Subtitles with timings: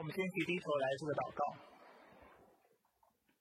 [0.00, 1.40] 我们先去低头来做个祷告。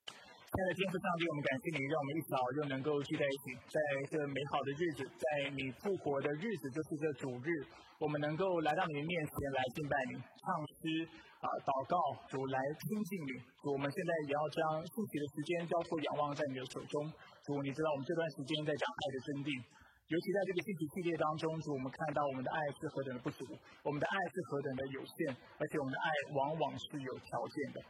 [0.03, 3.79] 亲爱的天父上帝，我们感谢你，让我们一早就能够聚在一起，在
[4.11, 7.63] 这美好的日子，在你复活的日子，就是这主日，
[8.03, 10.43] 我们能够来到你的面前来敬拜你，唱
[10.83, 11.07] 诗
[11.39, 11.95] 啊，祷告，
[12.27, 13.39] 主来亲近你。
[13.63, 17.07] 主，我们现在也要将自己的时间交付仰望在你的手中。
[17.47, 19.63] 主，你知道我们这段时间在讲爱的真谛。
[20.09, 23.45] 尤其在这个信息系列当中，主我们看到我们的爱是何等的不足，
[23.83, 27.81] 我们的爱是何等的有限，而且我们的爱往往是有条件的。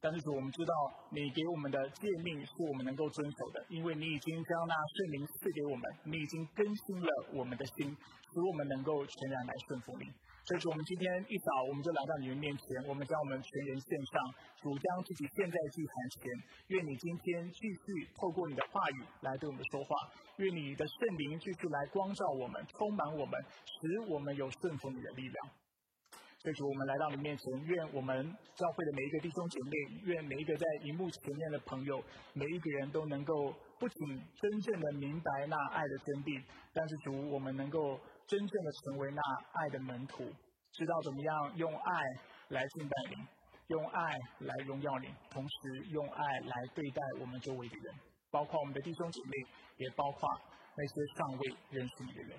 [0.00, 0.72] 但是主，我们知道
[1.12, 10.08] 你给我们的诫命是我们能够遵守的，因为你已经将那圣灵赐给我们，你已经更新了我们的心，使我们能够全然来顺服你。
[10.44, 16.20] 所以说，我们今天一早我们就来到你们面前，我们将我们全人献上，主将自己献在祭坛前，
[16.68, 19.96] 愿你今天继续透过你的话语来对我们说话。
[20.36, 25.48] 愿你的圣灵继续来光照我们，充满我们，使我们有顺服你的力量。
[26.44, 29.70] 所以主，我们来到你面前，愿我们教会的每一个弟兄姐妹，
[30.04, 36.42] 愿每一个在荧幕前面的朋友，每一个人都能够不仅真正的明白那爱的真谛，
[36.74, 39.22] 但是主，我们能够真正的成为那
[39.52, 40.24] 爱的门徒，
[40.72, 42.02] 知道怎么样用爱
[42.48, 43.16] 来敬拜你，
[43.68, 47.94] 用爱来荣耀你，同时用爱来对待我们周围的人。
[48.30, 49.30] 包括我们的弟兄姐妹，
[49.76, 50.28] 也包括
[50.76, 52.38] 那些尚未认识你的人。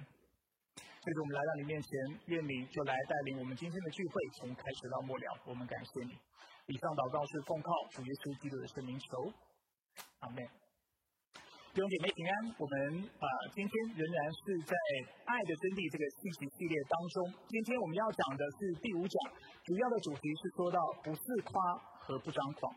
[0.76, 1.90] 所以，我们来到你面前，
[2.26, 5.40] 愿你就来带领我们今天的聚会，从开始到末了。
[5.46, 6.18] 我们感谢你。
[6.68, 9.32] 以上祷告是奉靠主耶稣基督的圣名求，
[10.20, 10.65] 阿门。
[11.76, 12.32] 弟兄姐妹平安。
[12.56, 14.72] 我们啊，今天仍然是在
[15.28, 17.28] 爱的真谛这个信息系列当中。
[17.52, 19.16] 今天我们要讲的是第五讲，
[19.60, 21.52] 主要的主题是说到不自夸
[22.00, 22.72] 和不张狂。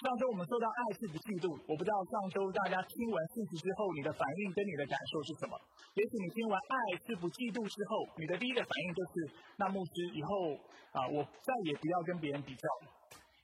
[0.00, 5.52] 上周我们说到爱是不嫉妒，我不知道上周大家听完信息之后，你的反应跟你的感受是什么？
[5.92, 9.12] 也许你听完爱是不嫉妒之后，你的第一个反应就是，
[9.60, 10.56] 那牧师以后
[10.96, 12.64] 啊，我再也不要跟别人比较，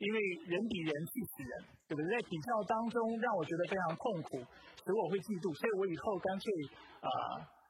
[0.01, 0.17] 因为
[0.49, 1.53] 人比人气死人，
[1.93, 2.17] 对不对？
[2.17, 4.41] 在比较当中让我觉得非常痛苦，
[4.81, 6.45] 使我会嫉妒，所以我以后干脆
[7.05, 7.61] 啊。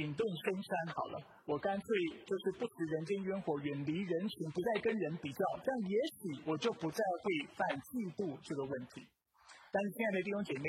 [0.00, 1.84] 隐遁深山好了，我干脆
[2.24, 7.60] 就是不食人间烟火，远离人群，不再跟人比较，这样也许我就不再会犯
[7.92, 9.04] 嫉妒这个问题。
[9.68, 10.64] 但是，亲爱的弟兄姐妹，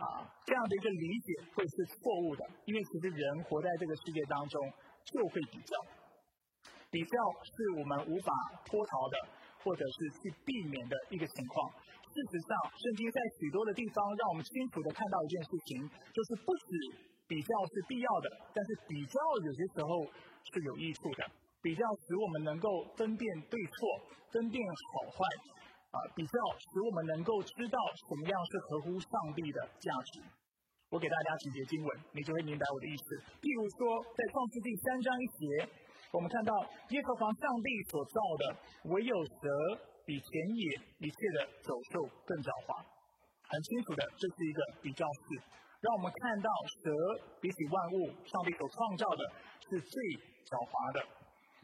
[0.00, 4.56] 啊，这样的一个理解会是错误的，因为其实人活在这个世界当中
[5.04, 5.76] 就会比较，
[6.88, 7.12] 比较
[7.44, 8.32] 是我们无法
[8.64, 9.16] 脱逃的，
[9.60, 11.68] 或者是去避免的一个情况。
[12.16, 15.84] 事实上，圣经在许多的地方让我们清楚的看到一件事情，
[16.16, 17.12] 就是不止。
[17.28, 20.06] 比较是必要的，但是比较有些时候
[20.46, 21.26] 是有益处的。
[21.60, 23.98] 比较使我们能够分辨对错，
[24.30, 25.18] 分辨好坏，
[25.90, 30.22] 啊，比较使我们能够知道什么样是合乎上帝的价值。
[30.88, 33.04] 我给大家几节经文，你就会明白我的意思。
[33.42, 35.42] 譬如说，在创世纪三章一节，
[36.14, 36.54] 我们看到
[36.94, 38.42] 耶和华上帝所造的，
[38.94, 39.42] 唯有蛇
[40.06, 40.62] 比田野
[41.02, 42.78] 一切的走兽更狡猾。
[43.50, 45.42] 很清楚的，这是一个比较式。
[45.82, 46.48] 让我们看到
[46.80, 46.88] 蛇
[47.42, 49.22] 比起万物，上帝所创造的
[49.68, 49.94] 是最
[50.46, 50.98] 狡猾的。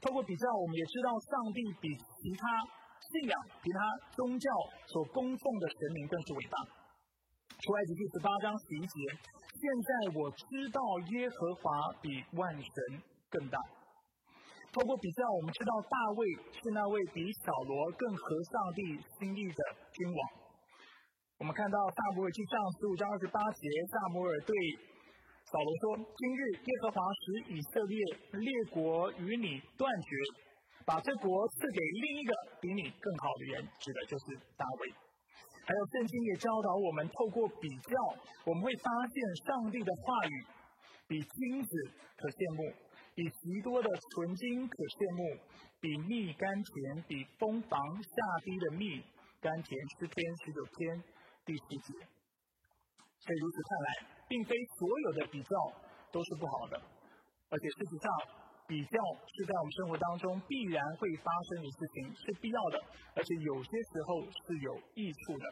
[0.03, 2.61] 透过比较，我们也知道上帝比其他
[3.15, 3.79] 信仰、其他
[4.19, 4.51] 宗教
[4.87, 6.59] 所供奉的神明更是伟大。
[7.63, 8.97] 出埃及记十八章十一节，
[9.55, 10.83] 现在我知道
[11.15, 13.59] 耶和华比万神更大。
[14.73, 16.25] 透过比较，我们知道大卫
[16.57, 18.81] 是那位比扫罗更合上帝
[19.21, 19.61] 心意的
[19.93, 20.21] 君王。
[21.41, 24.57] 我们看到《萨摩尔记上》十五章二十八节，萨摩尔对
[25.45, 25.85] 扫罗说
[26.17, 28.01] ：“今日耶和华使以色列
[28.41, 30.09] 列国与你断绝，
[30.89, 34.89] 把这国赐给另一个比你更好的人，指的就是大卫。”
[35.69, 37.93] 还有圣经也教导我们，透过比较，
[38.49, 40.35] 我们会发现上帝的话语
[41.13, 41.71] 比金子
[42.17, 42.73] 可羡慕，
[43.15, 45.41] 比极多的纯金可羡慕，
[45.81, 49.03] 比蜜甘甜，比蜂房下滴的蜜
[49.41, 49.73] 甘甜。
[49.99, 51.03] 诗篇十九篇。
[51.43, 51.91] 第四节，
[53.19, 53.89] 所以如此看来，
[54.31, 55.51] 并非所有的比较
[56.15, 56.79] 都是不好的，
[57.51, 58.07] 而且事实上，
[58.71, 58.95] 比较
[59.27, 62.79] 是在我们生活当中必然会发生的事情，是必要的，
[63.19, 65.45] 而且有些时候是有益处的。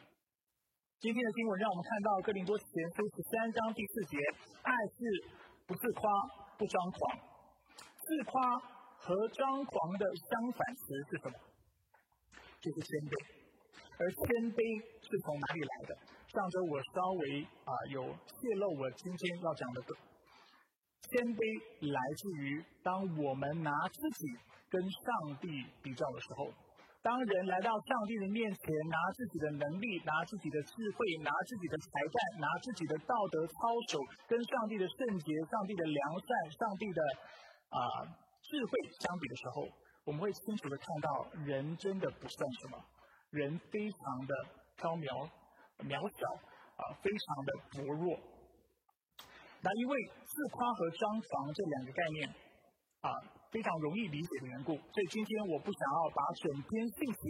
[1.03, 4.15] 今天的新闻让我们看到《哥林多前书》十三章第四节：
[4.63, 4.99] 爱是
[5.67, 6.07] 不自夸，
[6.55, 7.30] 不张狂。
[8.11, 8.59] 自夸
[8.99, 11.39] 和张狂的相反词是什么？
[12.59, 13.15] 就是谦卑，
[14.03, 14.83] 而谦卑。
[15.11, 15.99] 是从哪里来的？
[16.31, 19.83] 上周我稍微啊有泄露我今天要讲的。
[21.11, 21.43] 谦卑
[21.91, 24.23] 来自于当我们拿自己
[24.71, 25.51] 跟上帝
[25.83, 26.55] 比较的时候，
[27.03, 33.55] 当人来到上帝的面前，拿自己的能力、拿自己的智慧、拿自己的才干、拿自己的道德操
[33.91, 33.99] 守，
[34.31, 37.03] 跟上帝的圣洁、上帝的良善、上帝的
[37.71, 37.79] 啊
[38.43, 39.69] 智慧相比的时候，
[40.05, 42.79] 我们会清楚的看到，人真的不算什么，
[43.31, 44.35] 人非常的
[44.77, 45.07] 飘渺、
[45.87, 46.27] 渺小，
[46.77, 48.19] 啊，非常的薄弱。
[49.63, 49.95] 那因为
[50.25, 52.29] 自夸和张狂这两个概念，
[53.03, 53.09] 啊，
[53.53, 57.23] 非常容易理解的缘故，所以今天我不想要把整篇信息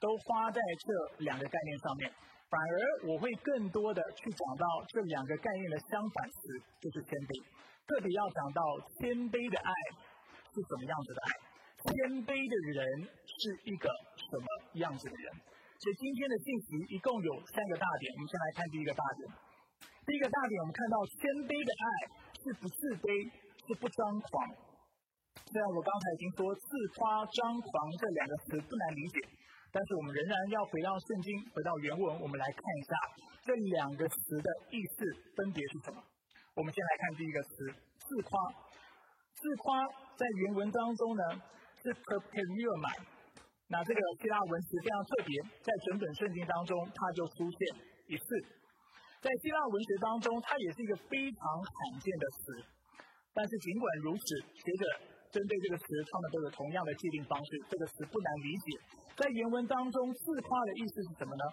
[0.00, 2.12] 都花在这两个概念上面。
[2.52, 6.36] 反而我会更多的去讲到这两个概念的相反词，
[6.84, 7.32] 就是谦卑。
[7.88, 8.60] 特别要讲到
[9.00, 9.72] 谦卑的爱
[10.52, 11.28] 是什么样子的爱，
[11.80, 11.90] 谦
[12.28, 13.88] 卑的人是一个
[14.28, 14.46] 什么
[14.84, 15.26] 样子的人。
[15.80, 19.24] 所以今天的信息一共有三个大点，我们先来看第一个大点。
[20.04, 21.18] 第一个大点，我们看到谦
[21.48, 21.84] 卑的爱
[22.36, 23.08] 是不自卑，
[23.64, 24.30] 是不张狂。
[25.48, 26.68] 虽然我刚才已经说自
[27.00, 29.16] 夸、张狂这两个词不难理解。
[29.72, 32.92] 但是我们仍然要回到圣经，回到原文，我们来看一下
[33.40, 35.96] 这两个词的意思分别是什么。
[36.54, 37.50] 我们先来看第一个词
[38.04, 38.36] “自夸”。
[39.32, 39.80] 自夸
[40.14, 41.24] 在原文当中呢
[41.82, 42.84] 是 p e r p e r u m
[43.66, 45.32] 那这个希腊文词非常特别，
[45.64, 47.58] 在整本圣经当中它就出现
[48.06, 48.24] 一次。
[49.24, 52.38] 在希腊文学当中，它也是一个非常罕见的词。
[53.32, 54.84] 但是尽管如此，学者
[55.32, 57.50] 针对这个词，他们都有同样的界定方式。
[57.70, 58.78] 这个词不难理解。
[59.16, 61.44] 在原文当中，自夸的意思是什么呢？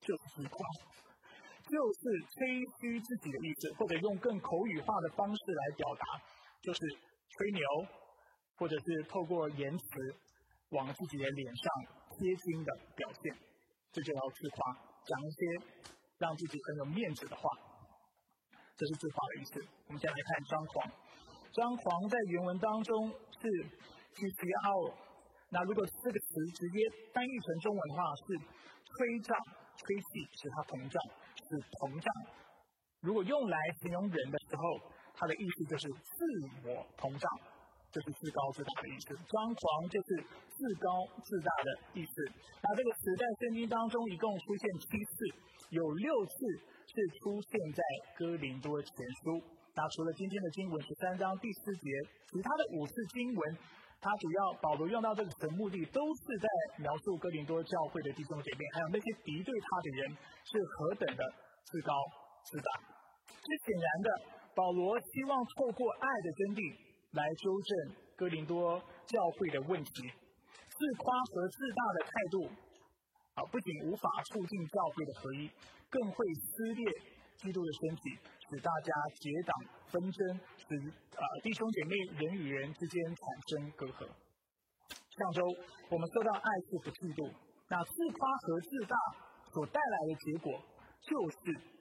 [0.00, 0.56] 就是夸，
[1.68, 2.00] 就是
[2.32, 6.04] 吹嘘自己的意思，或者用更口语化的方式来表达，
[6.62, 7.62] 就是吹牛，
[8.56, 9.84] 或者是透过言辞
[10.70, 11.72] 往自己的脸上
[12.16, 13.36] 贴金的表现，
[13.92, 14.72] 这就叫自夸，
[15.04, 15.40] 讲一些
[16.18, 17.50] 让自己很有面子的话，
[18.76, 19.60] 这是自夸的意思。
[19.88, 20.92] 我们先来看张狂，
[21.58, 23.42] 张狂在原文当中是
[24.14, 24.94] 去骄傲。
[25.50, 26.78] 那如果这个词直接
[27.10, 28.94] 翻译成中文的话，是吹
[29.26, 29.34] 胀、
[29.74, 31.02] 吹气，使它膨胀，
[31.34, 32.06] 是膨胀。
[33.02, 34.62] 如果用来形容人的时候，
[35.18, 36.18] 它的意思就是自
[36.62, 37.26] 我膨胀，
[37.90, 39.18] 就是自高自大的意思。
[39.26, 40.22] 张狂就是
[40.54, 40.86] 自高
[41.26, 41.68] 自大的
[41.98, 42.12] 意思。
[42.62, 45.26] 那这个词在圣经当中一共出现七次，
[45.74, 46.34] 有六次
[46.86, 47.82] 是出现在
[48.14, 48.92] 哥林多前
[49.24, 49.57] 书。
[49.78, 51.86] 那除了今天的经文十三章第四节，
[52.34, 53.56] 其他的五次经文。
[54.00, 56.48] 他主要保罗用到这个词目的，都是在
[56.82, 60.10] 描述哥林多教会的弟兄姐妹，还有那些敌对他的人
[60.42, 61.22] 是何等的
[61.62, 61.94] 自高
[62.42, 62.70] 自大。
[63.30, 64.08] 最显然的，
[64.54, 66.62] 保罗希望透过爱的真谛
[67.12, 67.70] 来纠正
[68.16, 69.90] 哥林多教会的问题。
[70.74, 72.36] 自夸和自大的态度，
[73.34, 75.50] 啊，不仅无法促进教会的合一，
[75.90, 76.82] 更会撕裂
[77.38, 78.02] 基督的身体，
[78.48, 78.90] 使大家
[79.20, 79.52] 结党
[79.92, 80.40] 纷争。
[80.56, 80.74] 使
[81.16, 84.08] 啊弟兄姐妹人与人之间产生隔阂。
[84.08, 85.42] 上周
[85.90, 87.32] 我们说到爱是不嫉妒，
[87.68, 88.96] 那自夸和自大
[89.52, 90.52] 所带来的结果
[91.02, 91.36] 就是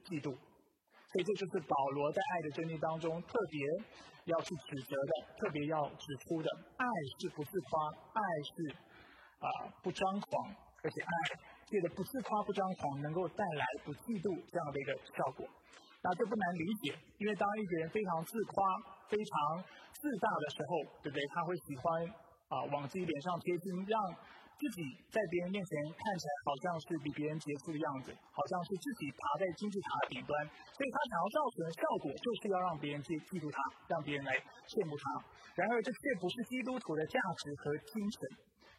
[0.08, 3.60] 嫉妒，所以这就是保罗在爱的真理当中特别
[4.26, 6.50] 要去指责的，特别要指出的。
[6.78, 6.86] 爱
[7.20, 8.54] 是不自夸，爱是
[9.38, 9.48] 啊
[9.84, 10.50] 不张狂，
[10.82, 11.14] 而且爱
[11.68, 15.46] 借着不自夸不张狂，能够带来不嫉妒这样的一个效果。
[16.08, 18.56] 那这不难理解，因为当一个人非常自夸、
[19.12, 19.60] 非常
[19.92, 20.72] 自大的时候，
[21.04, 21.20] 对不对？
[21.36, 21.84] 他会喜欢
[22.48, 24.00] 啊往自己脸上贴金，让
[24.56, 30.32] 自己在别人面前看起来好像是比别人杰出的样子，好像是自己爬在金字塔的顶端。
[30.48, 33.60] 所以他想要造成的效果，就是要让别人去嫉妒他，
[33.92, 34.32] 让别人来
[34.64, 35.04] 羡慕他。
[35.60, 38.20] 然而，这却不是基督徒的价值和精神。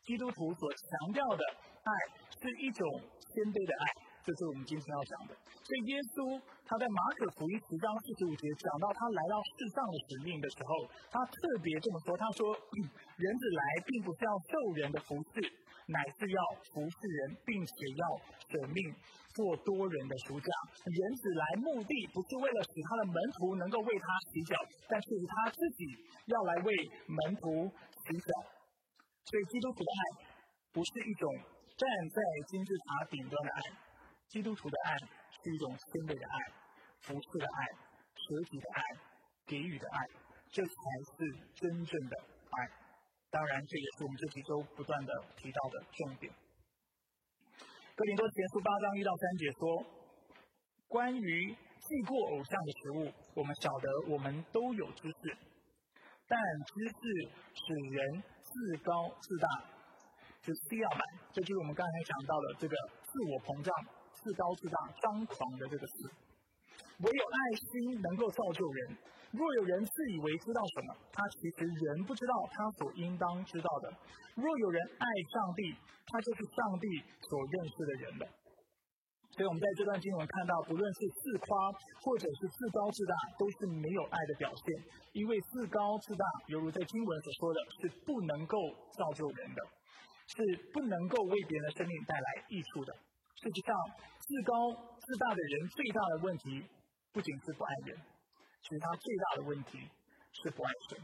[0.00, 1.44] 基督徒所强调的
[1.84, 1.92] 爱，
[2.40, 3.84] 是一种谦卑的爱。
[4.28, 5.32] 这是我们今天要讲的。
[5.64, 6.36] 所以耶稣
[6.68, 12.52] 他在马可福音十章四十五节讲到他来到世上的使命的时候，他特别这么说：他说，
[13.16, 15.40] 人子来并不是要受人的服侍，
[15.88, 16.40] 乃是要
[16.76, 18.04] 服侍人，并且要
[18.52, 18.92] 舍命
[19.32, 20.52] 做多人的主讲。
[20.84, 24.52] 人子来目的不是为了使他的门徒能够为他洗脚，
[24.92, 25.88] 但是他自己
[26.28, 26.76] 要来为
[27.08, 27.64] 门徒
[28.04, 28.30] 洗脚。
[29.24, 30.00] 所以基督徒的爱
[30.76, 31.24] 不是一种
[31.80, 32.20] 站在
[32.52, 33.87] 金字塔顶端的爱。
[34.28, 36.36] 基督徒的爱是一种谦卑的爱、
[37.00, 37.64] 服侍的爱、
[38.12, 38.82] 舍己的爱、
[39.46, 39.98] 给予的爱，
[40.52, 40.72] 这才
[41.16, 42.16] 是真正的
[42.50, 42.68] 爱。
[43.30, 46.30] 当然，这也是我们这几周不断的提到的重点。
[47.96, 49.84] 哥林多前书八章一到三节说，
[50.88, 51.48] 关于
[51.80, 55.36] 祭过偶像的食物，我们晓得我们都有知识，
[56.28, 57.00] 但知识
[57.56, 59.48] 使人自高自大，
[60.42, 61.00] 这是需要版。
[61.32, 63.72] 这就是我们刚才讲到的这个自我膨胀。
[64.22, 66.10] 自高自大、张狂的这个词，
[67.00, 68.96] 唯有爱心能够造就人。
[69.30, 73.92] 若有人自以为知道什么，他其实人不知道他所应当知道的。
[74.34, 76.86] 若有人爱上帝，他就是上帝
[77.28, 78.26] 所认识的人了。
[79.36, 81.70] 所以我们在这段经文看到，不论是自夸
[82.02, 84.64] 或者是自高自大，都是没有爱的表现。
[85.12, 88.56] 因为自高自大，犹如在经文所说的，是不能够
[88.96, 89.60] 造就人的，
[90.26, 92.96] 是不能够为别人的生命带来益处的。
[93.40, 93.74] 实际上，
[94.18, 96.64] 自高自大的人最大的问题，
[97.12, 97.96] 不仅是不爱人，
[98.62, 99.78] 其实他最大的问题
[100.32, 100.98] 是不爱神。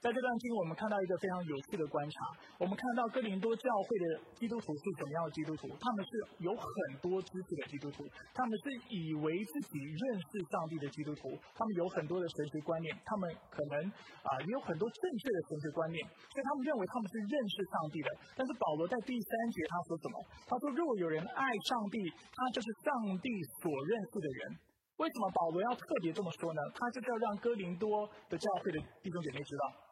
[0.00, 2.32] 在这段经，我们看到一个非常有趣的观察。
[2.56, 5.68] 我们看到哥林多教会的基督徒是怎么样的基督徒？
[5.76, 6.64] 他们是有很
[7.04, 13.76] 多知识的基督徒，他们是以为自己认识上帝的基督徒，他们有很多的神学观念，他们可能
[14.24, 16.00] 啊也有很多正确的神学观念，
[16.32, 18.08] 所以他们认为他们是认识上帝的。
[18.40, 20.16] 但是保罗在第三节他说什么？
[20.48, 22.88] 他说：“若有人爱上帝，他就是上
[23.20, 23.28] 帝
[23.60, 24.56] 所认识的人。”
[24.96, 26.60] 为什么保罗要特别这么说呢？
[26.72, 29.89] 他就是要让哥林多的教会的弟兄姐妹知道。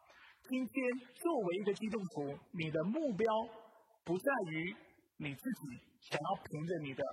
[0.49, 0.73] 今天
[1.13, 3.29] 作为一个基督徒，你的目标
[4.03, 4.75] 不在于
[5.17, 5.61] 你自己
[6.01, 7.03] 想要凭着你的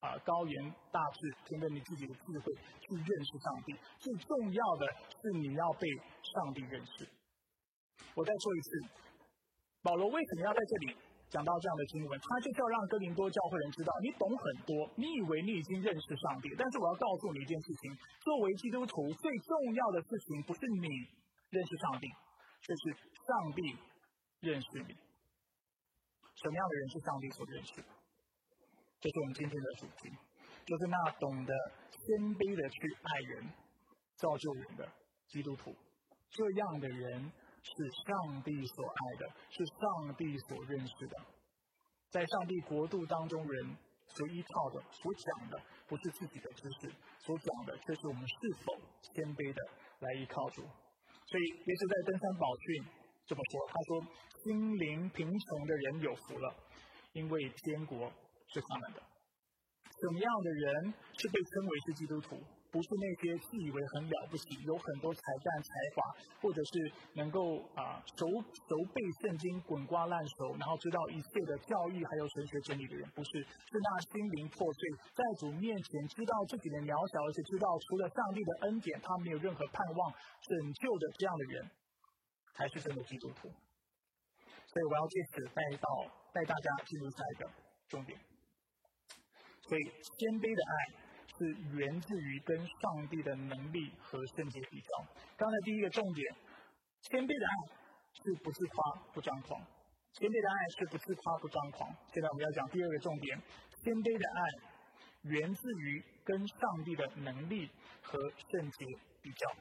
[0.00, 3.72] 啊高言大志，凭着你自己的智慧去认识上帝。
[4.02, 5.86] 最重要的是你要被
[6.34, 7.06] 上帝认识。
[8.16, 8.68] 我再说一次，
[9.84, 10.96] 保罗为什么要在这里
[11.30, 12.18] 讲到这样的经文？
[12.18, 17.94] 他就是要让哥林多教会人知道，你懂很多，你以为你已经认识上帝，但是我要告诉你一件事情：
[18.26, 20.88] 作为基督徒，最重要的事情不是你
[21.50, 22.10] 认识上帝。
[22.60, 23.76] 这是上帝
[24.40, 24.94] 认识你，
[26.34, 27.88] 什么样的人是上帝所认识的？
[29.00, 30.10] 这是我们今天的主题，
[30.64, 31.52] 就是那懂得
[31.90, 31.98] 谦
[32.34, 33.52] 卑的去爱人、
[34.16, 34.88] 造就人的
[35.28, 35.74] 基督徒。
[36.30, 37.32] 这样的人
[37.62, 37.72] 是
[38.04, 41.16] 上帝所爱的，是上帝所认识的。
[42.10, 48.34] 在上帝国度当中，人所依靠的、所讲的，不是自己的知识，所讲的却是我们是
[48.64, 49.62] 否谦卑的
[50.00, 50.64] 来依靠主。
[51.36, 52.82] 所以，也是在登山宝训
[53.26, 53.60] 这么说。
[53.68, 54.00] 他说
[54.40, 56.56] ：“心灵贫穷的人有福了，
[57.12, 58.10] 因为天国
[58.48, 59.02] 是他们的。”
[60.00, 62.40] 什么样的人是被称为是基督徒？
[62.70, 66.02] 不是那些自以为很了不起、有很多才干才华，
[66.42, 68.26] 或者是能够啊熟
[68.68, 73.08] 熟背圣经、滚瓜烂熟，然后知道一切的教育还有神学真理的人。
[73.14, 81.70] 不是，是那心灵破碎，在主面前知道自己的渺小，而且知道除了上帝的恩典，他没有任何盼望拯救的这样的人，
[82.54, 83.48] 才是真的基督徒。
[84.66, 85.88] 所以我要借此带到
[86.34, 87.50] 带大家进入下一个
[87.88, 88.18] 重点。
[89.62, 91.05] 所以谦卑的爱。
[91.36, 94.88] 是源自于跟上帝的能力和圣洁比较。
[95.36, 96.34] 刚才第一个重点，
[97.02, 97.52] 谦卑的爱
[98.12, 98.76] 是不自夸
[99.12, 99.60] 不张狂，
[100.16, 101.92] 谦卑的爱是不自夸不张狂。
[102.12, 103.36] 现在我们要讲第二个重点，
[103.84, 104.40] 谦卑的爱
[105.36, 107.68] 源自于跟上帝的能力
[108.00, 108.86] 和圣洁
[109.20, 109.52] 比较。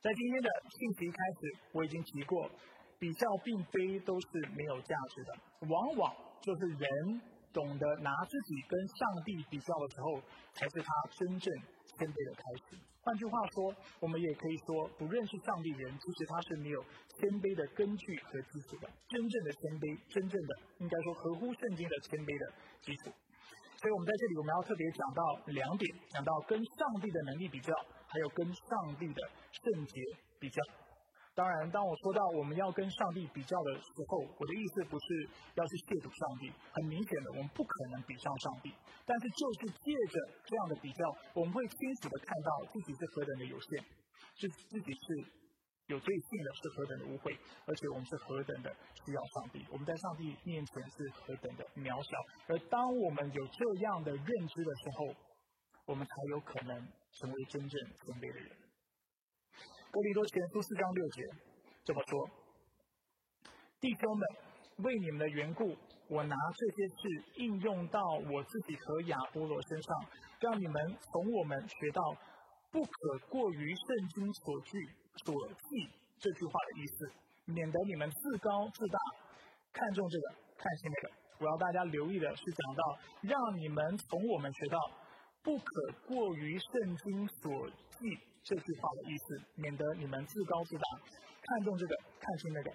[0.00, 1.40] 在今天的信息开始，
[1.72, 2.50] 我已经提过，
[2.98, 5.30] 比较并非都是没有价值的，
[5.68, 7.20] 往往就是人。
[7.58, 10.22] 懂得拿自己跟上帝比较的时候，
[10.54, 11.50] 才是他真正
[11.90, 12.78] 谦卑的开始。
[13.02, 16.78] 换句话说，我们也可以说，不认识上帝的人，其实他是没有
[17.18, 18.86] 谦卑的根据和基础的。
[19.10, 22.44] 真正的谦卑，真正的应该说合乎圣经的谦卑的
[22.78, 23.10] 基础。
[23.82, 25.82] 所以我们在这里，我们要特别讲到两点：
[26.14, 27.74] 讲到跟上帝的能力比较，
[28.06, 28.70] 还有跟上
[29.02, 29.98] 帝的圣洁
[30.38, 30.62] 比较。
[31.38, 35.06] 当然，当我说到我们要跟上帝比较的时候，我的意思不是
[35.54, 36.50] 要去亵渎上帝。
[36.74, 38.74] 很明显的，我们不可能比上上帝。
[39.06, 41.06] 但是，就是借着这样的比较，
[41.38, 43.70] 我们会清楚的看到自己是何等的有限，
[44.34, 45.06] 是自己是
[45.86, 47.30] 有罪性的，是何等的污秽，
[47.70, 48.74] 而且我们是何等的
[49.06, 49.62] 需要上帝。
[49.70, 52.18] 我们在上帝面前是何等的渺小。
[52.50, 55.14] 而当我们有这样的认知的时候，
[55.86, 56.74] 我们才有可能
[57.14, 58.50] 成为真正谦卑的人。
[59.90, 61.22] 格里多前书四章六节
[61.82, 62.28] 这么说
[63.80, 64.28] ：“弟兄们，
[64.84, 65.74] 为你们的缘故，
[66.10, 69.96] 我拿这些事应用到我自己和亚波罗身上，
[70.40, 72.02] 让你们从我们学到
[72.70, 74.78] 不可过于圣经所句
[75.24, 77.10] 所记这句话的意思，
[77.46, 78.98] 免得你们自高自大，
[79.72, 81.14] 看重这个，看轻那个。
[81.38, 84.78] 我要大家留意的是讲到，让你们从我们学到
[85.42, 85.64] 不可
[86.06, 90.84] 过于圣经所记。”这句话的意思，免得你们自高自大，
[91.44, 92.72] 看重这个，看轻那个。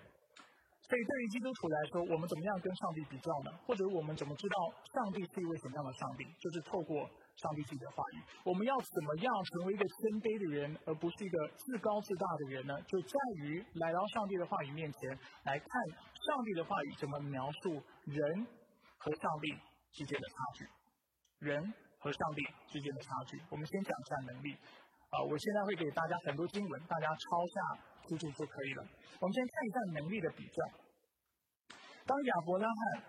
[0.86, 3.50] 所以对于基督徒来说，我们怎么样跟上帝比较呢？
[3.66, 4.56] 或者我们怎么知道
[4.94, 6.28] 上帝是一位什么样的上帝？
[6.38, 8.22] 就是透过上帝自己的话语。
[8.44, 12.78] 我们要怎么样成为一个谦卑的人，而不是一个自高自大的人呢？
[12.86, 18.46] 就在于来到上帝的话语面前，来看上帝的话语怎么描述人
[19.00, 19.50] 和上帝
[19.90, 20.68] 之间的差距，
[21.40, 23.42] 人和上帝之间的差距。
[23.50, 24.56] 我们先讲一下能力。
[25.14, 27.78] 啊，我现在会给大家很多经文，大家抄下
[28.08, 28.84] 记住就可以了。
[29.20, 31.76] 我们先看一下能力的比较。
[32.06, 33.04] 当亚伯拉罕，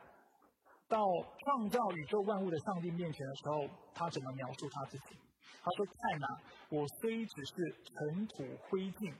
[0.86, 1.00] 到
[1.38, 5.16] 创造宇宙万物的上帝面前的时候，他怎么描述他自己？
[5.62, 6.26] 他说：“看呐，
[6.68, 9.14] 我虽只是尘土灰烬，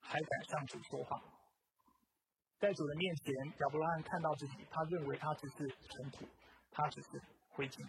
[0.00, 1.18] 还敢向主说话。”
[2.60, 6.28] 在主的面前，亚伯拉罕看到自己，他认为他只是尘土，
[6.70, 7.88] 他只是灰烬。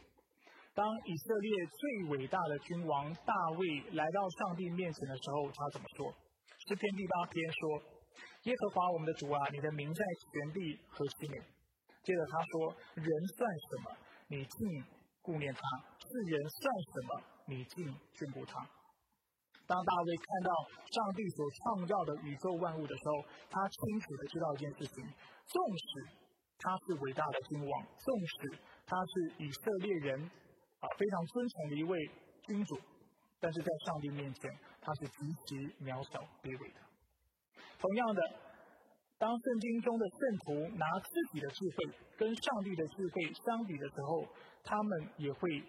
[0.79, 6.07] 当以色列最伟大的君王大卫来到上帝面前的时候，他怎么说？
[6.55, 7.83] 诗篇第八篇说
[8.47, 9.99] ：“耶和华我们的主啊，你的名在
[10.31, 11.35] 全地何其美。”
[12.01, 13.05] 接着他说：“人
[13.35, 13.91] 算什么？
[14.29, 14.85] 你竟
[15.21, 15.59] 顾念他；
[15.99, 17.21] 是人算什么？
[17.47, 17.83] 你竟
[18.15, 18.63] 眷顾他。”
[19.67, 20.51] 当大卫看到
[20.95, 25.03] 上帝所创造的宇宙万物的时候，他清楚的知道一件事情：
[25.43, 26.07] 纵使
[26.57, 30.31] 他是伟大的君王，纵使他是以色列人。
[30.79, 32.09] 啊，非常尊崇的一位
[32.43, 32.79] 君主，
[33.37, 36.79] 但是在上帝面前，他是极其渺小卑微的。
[37.77, 38.21] 同样的，
[39.17, 44.25] 当圣经中的圣徒拿自己的智慧跟上帝的智慧相比的时候，
[44.63, 45.63] 他们也会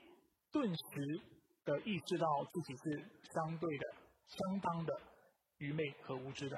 [0.53, 1.21] 顿时
[1.65, 3.95] 的意识到自己是相对的、
[4.27, 5.01] 相当的
[5.59, 6.57] 愚昧和无知的。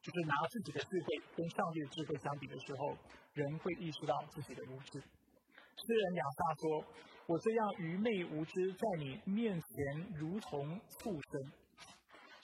[0.00, 2.96] 就是拿自己的智慧跟上帝的智慧相比的时候，
[3.34, 4.98] 人会意识到自己的无知。
[4.98, 6.84] 诗人亚萨说。
[7.26, 11.52] 我这样愚昧无知，在你面前如同畜生。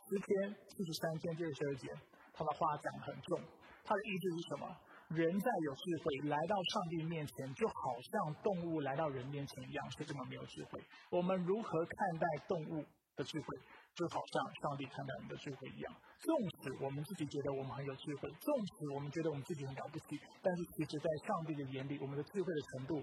[0.08, 1.88] 十天四十三天这十二节，
[2.32, 3.40] 他的话讲很重。
[3.85, 4.76] 他的意思是什么？
[5.08, 10.80] 人在有智慧来到上帝面前，就好像动物来到人面前一样，是这么没有智慧。
[11.11, 12.85] 我们如何看待动物
[13.16, 13.58] 的智慧，
[13.94, 15.92] 就好像上帝看待人的智慧一样。
[16.20, 23.02] 纵使我们自己觉得我们很有智慧，纵使我们觉得我们自己很了不起，但是其实在上帝的眼里，我们的智慧的程度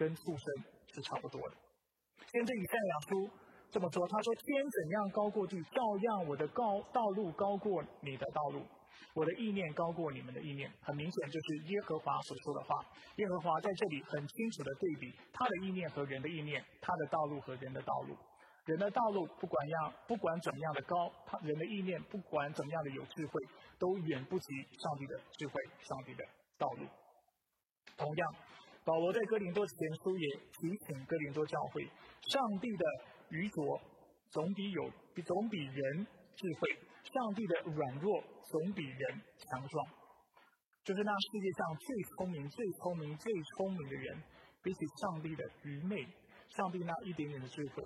[0.00, 0.64] 跟畜生。
[0.92, 1.54] 是差不多的。
[2.32, 3.30] 先知以赛亚书
[3.70, 8.66] 这么说，他说：“天怎样高过地，照样我的高道路高过你的道路，
[9.14, 12.84] 我的意念高过你们的意念。”很明显，就是耶和华所说的话。
[13.18, 18.16] 耶和华在这里很清楚的对比他的意念和人的意念，他的道路和人的道路。
[18.64, 23.40] 人的道路不管样，不管怎么样的高，他人的意念不管怎么样的有智慧，
[23.78, 26.24] 都远不及上帝的智慧，上帝的
[26.58, 26.84] 道路。
[27.96, 28.34] 同样。
[28.90, 30.26] 保罗在哥林多前书也
[30.58, 31.88] 提醒哥林多教会：
[32.26, 32.84] 上帝的
[33.28, 33.80] 愚拙
[34.30, 34.90] 总比有
[35.24, 36.74] 总比人智慧；
[37.04, 39.86] 上帝的软弱总比人强壮。
[40.82, 44.22] 就是那世界上最聪明、最聪明、最聪明的人，
[44.60, 46.04] 比起上帝的愚昧，
[46.48, 47.84] 上帝那一点点的智慧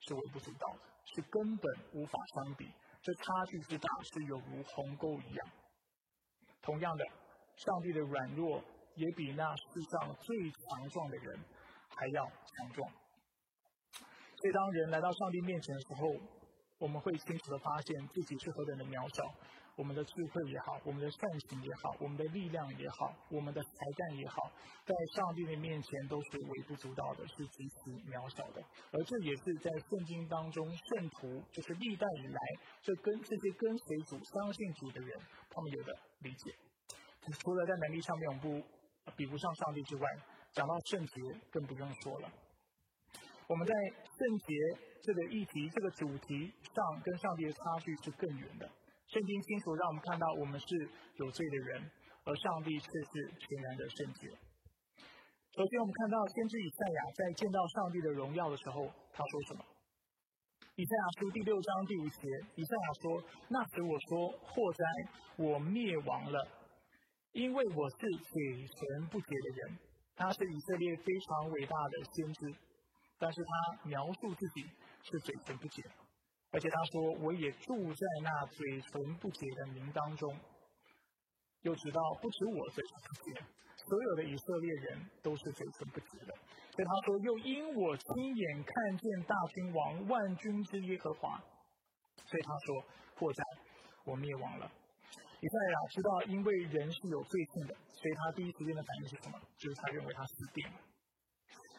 [0.00, 0.80] 是微不足道的，
[1.14, 2.66] 是根本无法相比。
[3.02, 5.48] 这差距之大，是有如鸿沟一样。
[6.60, 7.04] 同样的，
[7.54, 8.60] 上帝的软弱。
[8.96, 11.38] 也比那世上最强壮的人
[11.88, 12.90] 还要强壮。
[14.40, 16.08] 所以，当人来到上帝面前的时候，
[16.78, 19.34] 我们会清楚的发现自己是何等的渺小。
[19.76, 24.50] 我们的智慧也好，我们的善行也好，我们的力量也好，我们的才干也好，
[24.84, 28.60] 在上帝的面前都是微不足道的，是极其渺小的。
[28.92, 32.40] 而这也是在圣经当中，圣徒就是历代以来，
[32.82, 36.54] 这跟这些跟随主、相信主的人，他们有的理解。
[37.40, 38.79] 除了在能力上面，我们不。
[39.16, 40.08] 比不上上帝之外，
[40.52, 42.30] 讲到圣洁更不用说了。
[43.48, 44.54] 我们在圣洁
[45.02, 48.70] 这个议题、这个主题上，跟上帝的差距是更远的。
[49.08, 50.66] 圣经清楚让我们看到，我们是
[51.16, 51.90] 有罪的人，
[52.24, 54.28] 而上帝却是全然的圣洁。
[55.50, 59.64] 首先，我们看到先知以赛亚在见到上帝的荣耀的时候，他说什么？
[60.76, 64.84] 以赛亚书第六章第五节，以赛亚说：“那时我说，祸灾，
[65.36, 66.46] 我灭亡了。”
[67.32, 69.78] 因为我是嘴唇不洁的人，
[70.16, 72.54] 他是以色列非常伟大的先知，
[73.18, 74.66] 但是他描述自己
[75.02, 75.82] 是嘴唇不洁，
[76.50, 80.36] 而且他说我也住在那嘴唇不洁的民当中，
[81.62, 86.34] 又知道不止我嘴唇不洁，所有的以色列人都是嘴唇不洁的，
[86.72, 91.38] 所以他说又因我亲眼看见大君王万军之耶和华，
[92.26, 93.44] 所以他说祸灾，
[94.04, 94.72] 我灭亡了。
[95.40, 99.40] 以赛亚知道，因为人是有罪性的，所以他第一时间的反应是什么？
[99.56, 100.76] 就是他认为他死定了。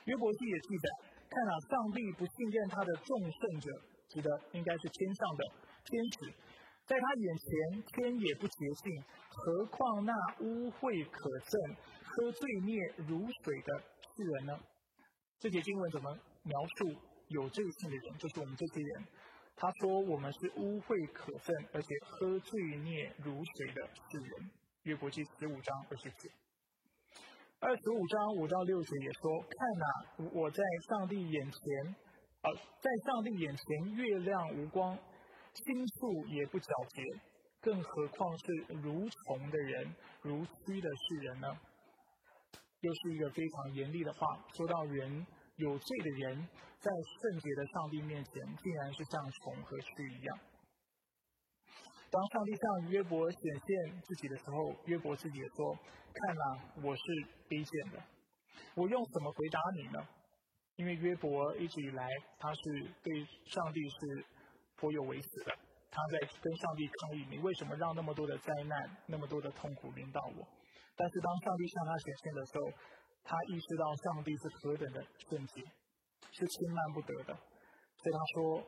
[0.06, 0.90] 约伯记也记载，
[1.30, 3.70] 看啊，上帝不信任他的众圣者，
[4.10, 5.46] 指的应该是天上的
[5.86, 6.34] 天使，
[6.88, 14.58] 在他眼前天也不洁净，何况那污秽可憎、喝罪孽如水的世人呢？
[15.38, 16.98] 这节经文怎么描述
[17.30, 18.18] 有罪性的人？
[18.18, 19.06] 就是我们这些人。
[19.62, 24.50] 他说：“我们是污秽可憎，而且喝罪孽如水的世人。”
[24.90, 26.32] 约伯记十五章二十节。
[27.60, 29.86] 二十五章五到六节也说：“看呐，
[30.34, 31.96] 我在上帝眼前，
[32.42, 34.98] 呃，在上帝眼前，月亮无光，
[35.54, 37.22] 星宿也不皎洁，
[37.62, 38.46] 更何况是
[38.82, 39.94] 如虫的人，
[40.24, 41.48] 如蛆的世人呢？”
[42.82, 45.24] 又是一个非常严厉的话，说到人
[45.62, 46.48] 有罪的人
[46.80, 50.40] 在圣洁的上帝面前，竟然是像虫和蛆一样。
[52.10, 55.78] 当上帝向约伯显现自己的时候，约伯自己也说
[56.12, 56.44] ：“看呐，
[56.84, 57.02] 我是
[57.48, 58.02] 卑贱的。
[58.76, 60.00] 我用什么回答你呢？
[60.78, 62.08] 因为约伯一直以来
[62.40, 62.62] 他是
[63.04, 64.26] 对上帝是
[64.78, 65.54] 颇有微词的，
[65.92, 70.48] 他在跟上帝抗议：你为什么让那么多的灾难、那么多的痛苦临到我？”
[70.98, 72.62] 但是当上帝向他显现的时候，
[73.24, 75.62] 他意识到上帝是何等的圣洁，
[76.32, 78.64] 是轻慢不得的，所以他说：“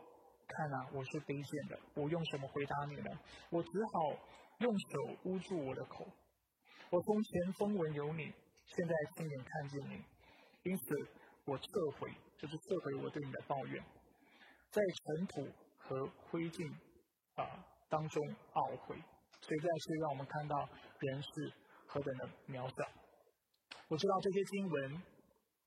[0.47, 3.09] 看啊，我是卑贱的，我用什么回答你呢？
[3.49, 4.19] 我只好
[4.59, 6.05] 用手捂住我的口。
[6.89, 8.31] 我从前风闻有你，
[8.65, 10.03] 现在亲眼看见你，
[10.63, 10.83] 因此
[11.45, 11.65] 我撤
[11.99, 13.83] 回，就是撤回我对你的抱怨，
[14.71, 14.81] 在
[15.17, 16.71] 尘土和灰烬
[17.35, 18.95] 啊当中懊悔。
[19.41, 21.53] 所以再次让我们看到人是。”
[21.85, 22.89] 何等的渺小！
[23.93, 25.03] 我知道这些经文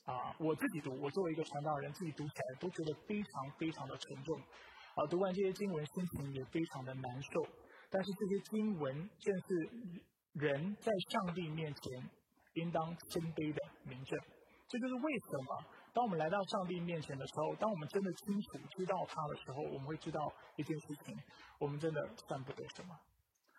[0.04, 4.36] 啊，我自己读，我作为一个传道人，自己读起来都觉得非常非常的沉重。
[4.96, 7.46] 啊，读完这些经文，心情也非常的难受。
[7.88, 9.70] 但是这些经文正是
[10.32, 12.10] 人在上帝面前
[12.54, 14.18] 应当谦卑的明证。
[14.66, 21.16] 这就是为什么，当我们来到上帝面前的时候，当我们真的清楚知道他的时候，我们会知道一件事情：
[21.60, 22.98] 我们真的算不得什么。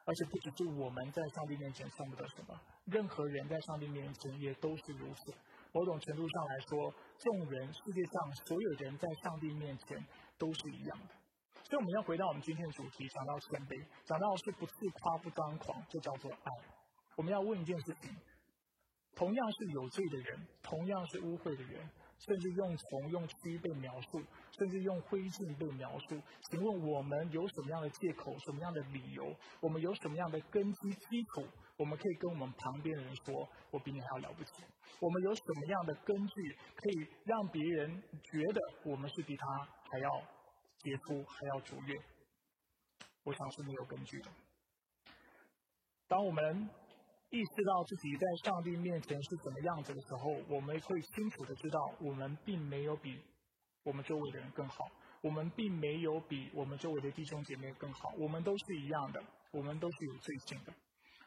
[0.08, 5.34] 而且不只是我们在上帝面前算不得什么，任何人在上帝面前也都是如此。
[5.74, 10.02] 某种程度上来说，众人世界上所有人在上帝面前
[10.38, 11.14] 都是一样的。
[11.68, 16.52] 所以我们要回到我们今天的主题，讲到谦卑，讲到是不自夸不张狂，就叫做爱。
[17.18, 18.16] 我们要问一件事情：
[19.14, 21.90] 同样是有罪的人，同样是污秽的人。
[22.20, 26.22] 甚至用虫、用蛆被描述，甚至用灰烬被描述。
[26.50, 29.36] 请问我们有什么样的借口、什么样的理由？
[29.62, 31.48] 我们有什么样的根基基础？
[31.78, 34.52] 我们可以跟我们旁边的人说：“我比你还要了不起。”
[35.00, 39.46] 我们有什么样的根据可以让别人觉得我们是比他
[39.92, 40.10] 还要
[40.80, 41.96] 杰出、还要卓越？
[43.24, 44.32] 我想是没有根据的。
[46.08, 46.70] 当我们。
[47.30, 53.20] 意识到自己在上帝面前是怎么样子的时候，我们会清楚的知道，我们并没有比
[53.84, 54.86] 我们周围的人更好，
[55.22, 60.74] 我们并没有比我们周围的弟兄姐妹更好，我们都是一样的，我们都是有罪性的，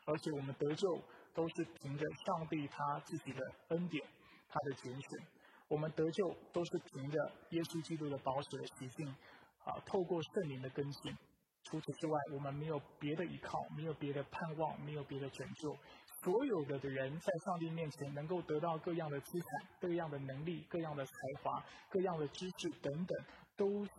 [0.06, 1.02] 而且我们得救
[1.34, 4.02] 都是凭着上帝他自己的恩典，
[4.48, 5.26] 他的拣选，
[5.68, 9.06] 我们得救都是凭着耶稣基督的宝血的洗净，
[9.64, 11.14] 啊，透过圣灵的更新。
[11.62, 15.76] 除此之外，我们没有别的依靠，没有别的盼望，没有别的拯救。
[16.22, 19.48] 所有的的人在上帝面前能够得到各样的资产、
[19.80, 23.24] 各样的能力、各样的才华、各样的知识等等，
[23.56, 23.90] 都是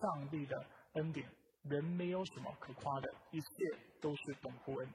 [0.00, 1.28] 上帝的恩典。
[1.62, 3.46] 人没有什么可夸的，一切
[4.00, 4.88] 都是本乎恩。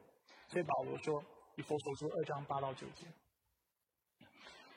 [0.47, 1.21] 所以保罗说
[1.57, 3.05] ：“以佛所说二章八到九节，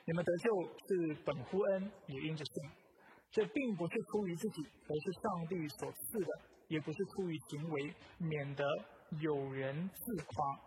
[0.05, 2.71] 你们得救是本乎恩，也因着信。
[3.31, 8.65] 这并不是出于自己，而是上帝所赐的。”也不是出于行为，免得
[9.19, 10.59] 有人自夸。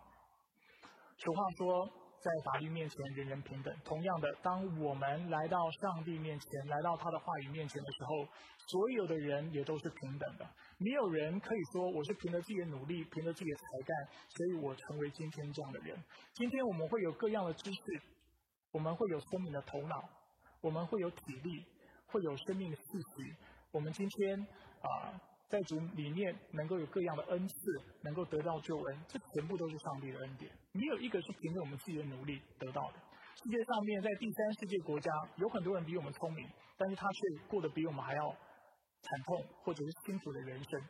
[1.16, 1.86] 俗话说，
[2.20, 3.74] 在法律面前人人平等。
[3.84, 8.28] 同样的，当我们来到上帝面前，来到他的话语面前的时候，
[8.68, 10.48] 所有的人也都是平等的。
[10.78, 13.96] 没有人可以说我是凭着自己的努力，凭着自己的才干，
[14.28, 15.96] 所以我成为今天这样的人。
[16.34, 17.80] 今天我们会有各样的知识，
[18.70, 20.08] 我们会有聪明的头脑，
[20.60, 21.64] 我们会有体力，
[22.06, 23.34] 会有生命的气息。
[23.72, 24.40] 我们今天
[24.82, 25.20] 啊。
[25.48, 27.54] 在主里面能够有各样的恩赐，
[28.02, 32.98] 能够得到救恩，这全部都是上帝的恩典，没有一个是凭着我们自己的努力得到的。
[33.34, 40.80] 世界上面在第三世界国家，有很多人比我们聪明，但是他却过得比我们还要惨痛或者是辛苦的人生。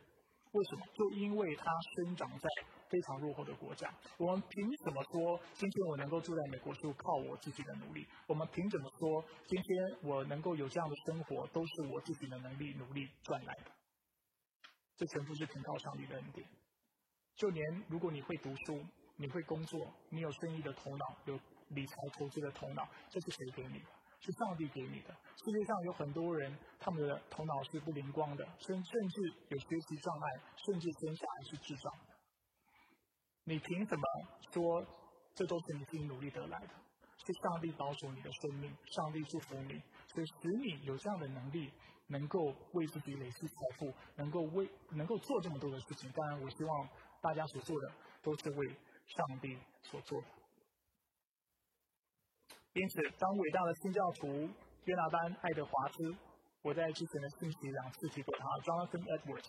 [0.51, 0.85] 为什么？
[0.93, 2.49] 就因为他生长在
[2.89, 3.87] 非常落后的国家。
[4.17, 8.05] 我们凭什么说今天我能够住在美国是靠我自己的努力？
[8.27, 13.78] 我们凭什么说今天我能够有这样的生活都是我自己的能力努力赚来的？
[14.99, 16.45] 这全部是凭靠上帝的恩典。
[17.37, 18.85] 就连如果你会读书，
[19.15, 23.85] 你会工作，你有生意的头脑，有理财投资的头脑，这是谁给你的？
[24.19, 25.15] 是上帝给你的。
[25.37, 31.93] 世界上有很多人，他们的头脑是不灵光的，甚甚至有学习障碍，甚至生下来是智障。
[33.45, 34.03] 你凭什么
[34.51, 34.85] 说
[35.33, 36.73] 这都是你自己努力得来的？
[37.25, 39.81] 是上帝保守你的生命，上帝祝福你，
[40.13, 41.71] 所以使你有这样的能力。
[42.11, 42.39] 能够
[42.73, 46.89] 为自己累积财富，能够为能够做这么多的事情，当然我希望
[47.21, 47.91] 大家所做的
[48.23, 50.27] 都是为上帝所做的。
[52.73, 54.27] 因此，当伟大的新教徒
[54.85, 56.15] 约拿丹·爱德华兹，
[56.63, 59.45] 我在之前的信息两次提过他，Jonathan Edwards，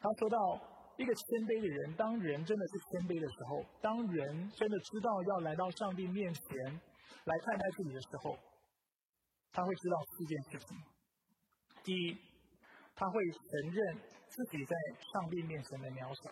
[0.00, 0.60] 他说到
[0.96, 6.80] 一个谦卑的人，当人真的是谦卑的时候，当人真的知道要来到上帝面前，
[7.22, 8.36] 来看待自己的时候，
[9.52, 10.76] 他会知道四件事情：
[11.82, 12.16] 第一，
[12.94, 14.76] 他会承认自己在
[15.12, 16.30] 上帝面前的渺小；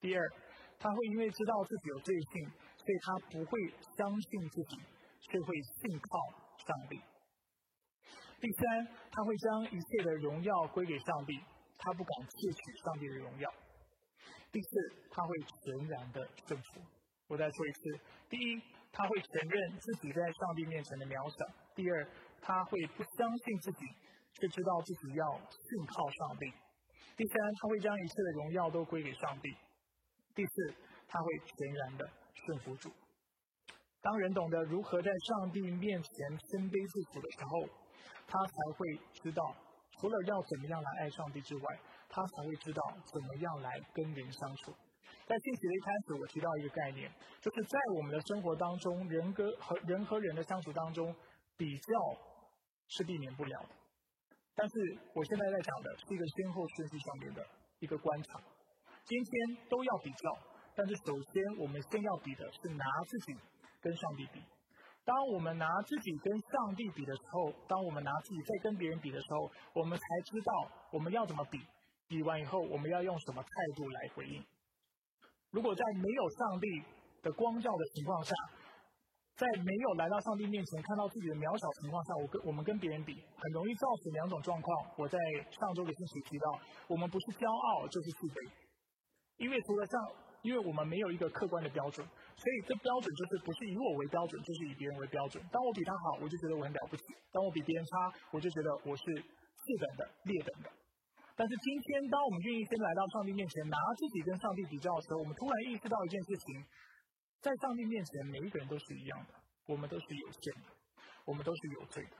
[0.00, 0.32] 第二，
[0.78, 3.58] 他会因为知道自己有罪性，所以他不会
[3.96, 4.76] 相信自己，
[5.20, 6.18] 却会信靠
[6.66, 6.98] 上帝；
[8.40, 11.38] 第三，他会将一切的荣耀归给上帝，
[11.78, 13.48] 他不敢窃取上帝的荣耀；
[14.50, 14.68] 第四，
[15.10, 16.80] 他会全然的顺服。
[17.28, 18.62] 我再说一次：第一，
[18.96, 22.08] 他会承认自己在上帝面前的渺小；第二，
[22.40, 23.84] 他会不相信自己，
[24.40, 26.48] 却知道自己要信靠上帝；
[27.14, 29.52] 第三，他会将一切的荣耀都归给上帝；
[30.34, 30.74] 第四，
[31.06, 32.90] 他会全然的顺服主。
[34.00, 37.68] 当人懂得如何在上帝面前谦卑自苦的时候，
[38.26, 39.54] 他才会知道，
[40.00, 41.78] 除了要怎么样来爱上帝之外，
[42.08, 42.80] 他才会知道
[43.12, 44.72] 怎么样来跟人相处。
[45.26, 47.10] 在信息的一开始，我提到一个概念，
[47.40, 51.12] 就是在我们的生活当中，人跟和人和人的相处当中，
[51.56, 51.92] 比较
[52.86, 53.68] 是避免不了的。
[54.54, 54.74] 但是
[55.14, 57.44] 我现在在讲的是一个先后顺序上面的
[57.80, 58.40] 一个观察。
[59.04, 60.38] 今天都要比较，
[60.76, 63.36] 但是首先我们先要比的是拿自己
[63.80, 64.40] 跟上帝比。
[65.04, 71.60] 当我们拿自己跟上帝比的时候，当我们拿自己再跟别人比的时候，我们才知道我们要怎么比。
[72.08, 74.40] 比完以后，我们要用什么态度来回应。
[75.50, 76.66] 如果在没有上帝
[77.22, 78.34] 的光照的情况下，
[79.36, 84.68] 在没有来到上帝面前看到自己的渺小情况下，我跟我们跟别人比，很容易造成两种状况。
[84.96, 85.18] 我在
[85.52, 88.48] 上周的信息提到，我们不是骄傲就是自卑，
[89.36, 89.94] 因为除了上，
[90.40, 95.44] 因为我们没有一个客观的标准，所以这标准就是不是以我为标准，就是以别人为标准。
[95.52, 100.70] 当我比他好，我就觉得我很了不起；当我比别人差，我就觉得我是次等的、劣等的。
[101.36, 106.64] 但是今天，当我们愿意先来到上帝面前，拿自己跟上帝比较的时候，我们突然意识到一件事情：
[107.42, 109.34] 在上帝面前，每一个人都是一样的，
[109.66, 110.72] 我们都是有限的，
[111.26, 112.16] 我们都是有罪的。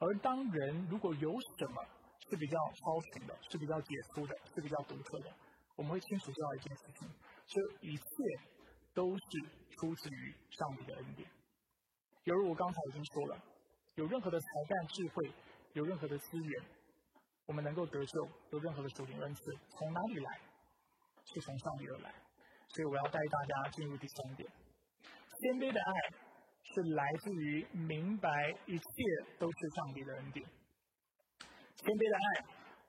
[0.00, 1.82] 而当人如果有什么
[2.28, 5.32] 是比较超群的，是比较杰出的，是比较独特的，
[5.74, 7.08] 我们会清楚知道一件事情：
[7.46, 8.04] 这一切
[8.92, 9.24] 都是
[9.78, 11.26] 出自于上帝的恩典。
[12.24, 13.42] 犹如我刚才已经说了，
[13.94, 15.32] 有任何的才干、智慧，
[15.72, 16.62] 有任何的资源。
[17.48, 20.38] 我们能够得救，有任何的属灵恩赐，从哪里来？
[21.24, 22.12] 是从上帝而来。
[22.68, 24.46] 所以我要带大家进入第三点：
[25.00, 25.92] 谦卑的爱
[26.62, 28.30] 是来自于明白
[28.66, 28.84] 一切
[29.38, 30.44] 都是上帝的恩典。
[31.76, 32.44] 谦卑的爱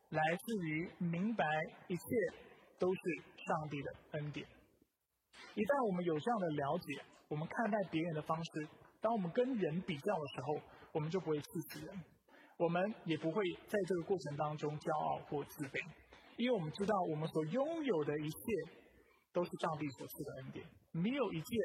[0.09, 1.45] 来自于明白
[1.87, 2.03] 一切
[2.77, 3.01] 都是
[3.47, 4.45] 上帝的恩典。
[5.55, 8.67] 一旦我们有这样的了解，我们看待别人的方式，
[8.99, 12.03] 当我们跟人比较的时候，我们就不会刺激人。
[12.59, 13.41] 我们也不会
[13.71, 15.79] 在这个过程当中骄傲或自卑，
[16.35, 18.37] 因为我们知道我们所拥有的一切
[19.31, 21.55] 都是上帝所赐的恩典，没有一件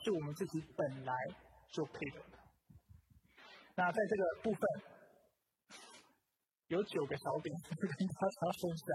[0.00, 1.12] 是我们自己本来
[1.68, 2.38] 就配得的。
[3.76, 4.60] 那在这个部分，
[6.68, 8.88] 有九个小点跟大家分享，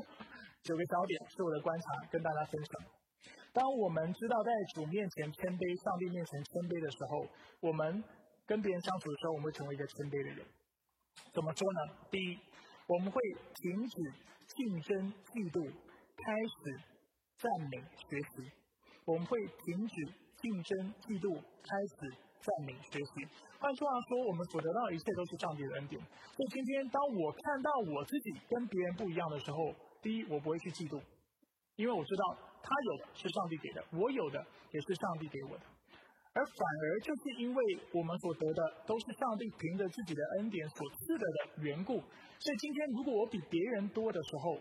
[0.64, 2.72] 九个小点是我的观察，跟大家分享。
[3.52, 7.28] 当我们知道在主面前谦卑、上帝面前谦卑的时候，
[7.68, 8.02] 我们
[8.46, 10.46] 跟别人相处的时候，我们会成为一个谦卑的人。
[11.32, 11.80] 怎么说呢？
[12.10, 12.38] 第一，
[12.86, 13.20] 我们会
[13.54, 14.12] 停止
[14.46, 15.70] 竞争、嫉妒，
[16.16, 16.80] 开始
[17.38, 18.50] 赞美、学习。
[19.04, 19.94] 我们会停止
[20.36, 23.28] 竞争、嫉妒，开始赞美、学习。
[23.58, 26.00] 换句话说，我们所得到的一切都是上帝的恩典。
[26.02, 31.00] 所以今天，当我看到我自己跟别人不一样的时候，第一，我不会去嫉妒，
[31.76, 35.64] 因为我知道他有的是上帝给的，我有的也是上帝给我的。
[36.32, 41.98] 而反而就是因为我们所得的都是上帝凭着自己的恩典所赐的的缘故，
[42.38, 44.60] 所以今天如果我比别人多的时候，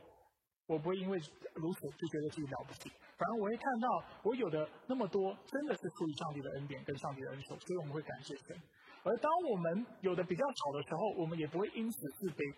[0.65, 1.19] 我不会因为
[1.53, 3.87] 如此就觉得自己了不起，反而我会看到
[4.23, 8.57] 我有的那么多真的是出于上帝的恩典跟上帝的恩宠，所以我们会感谢神。
[9.03, 12.55] 而当我们有的比较少的时候，我们也不会因此自卑，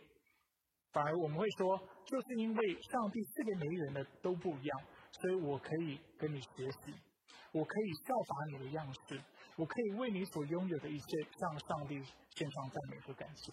[0.94, 6.96] 反而我们会说，就是因为上帝赐给每一个人的都不一样，所以我可以跟你学习。
[7.52, 9.22] 我可以效法你的样式，
[9.58, 11.06] 我可以为你所拥有的一切
[11.38, 13.52] 向上帝献上赞美和感谢。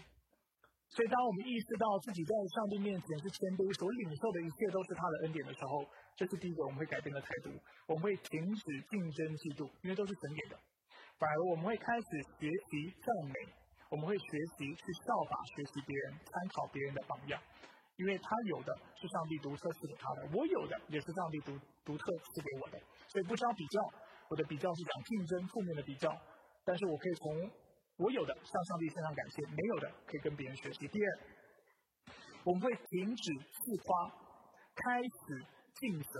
[0.90, 5.84] 所以，当我们意识到自己在上帝面前是谦卑，所领受的一切都是他的恩典的时候，
[6.16, 7.50] 这是第一个我们会改变的态度。
[7.86, 10.56] 我们会停止竞争嫉妒，因为都是神给的。
[11.18, 12.08] 反而我们会开始
[12.40, 13.34] 学习赞美，
[13.90, 14.24] 我们会学
[14.56, 17.36] 习去效法、学习别人、参考别人的榜样，
[18.00, 21.52] 因为他有的是上帝独特赐给他的，我有的也是上帝独
[21.84, 22.80] 独特赐给我的。
[23.08, 23.80] 所以不需要比较，
[24.28, 26.14] 我的比较是讲竞争负面的比较，
[26.64, 27.50] 但是我可以从
[27.96, 30.86] 我有的向上帝身上感谢，没有的可以跟别人学习。
[30.88, 31.18] 第二，
[32.44, 34.08] 我们会停止自夸，
[34.76, 35.44] 开始
[35.80, 36.18] 尽责；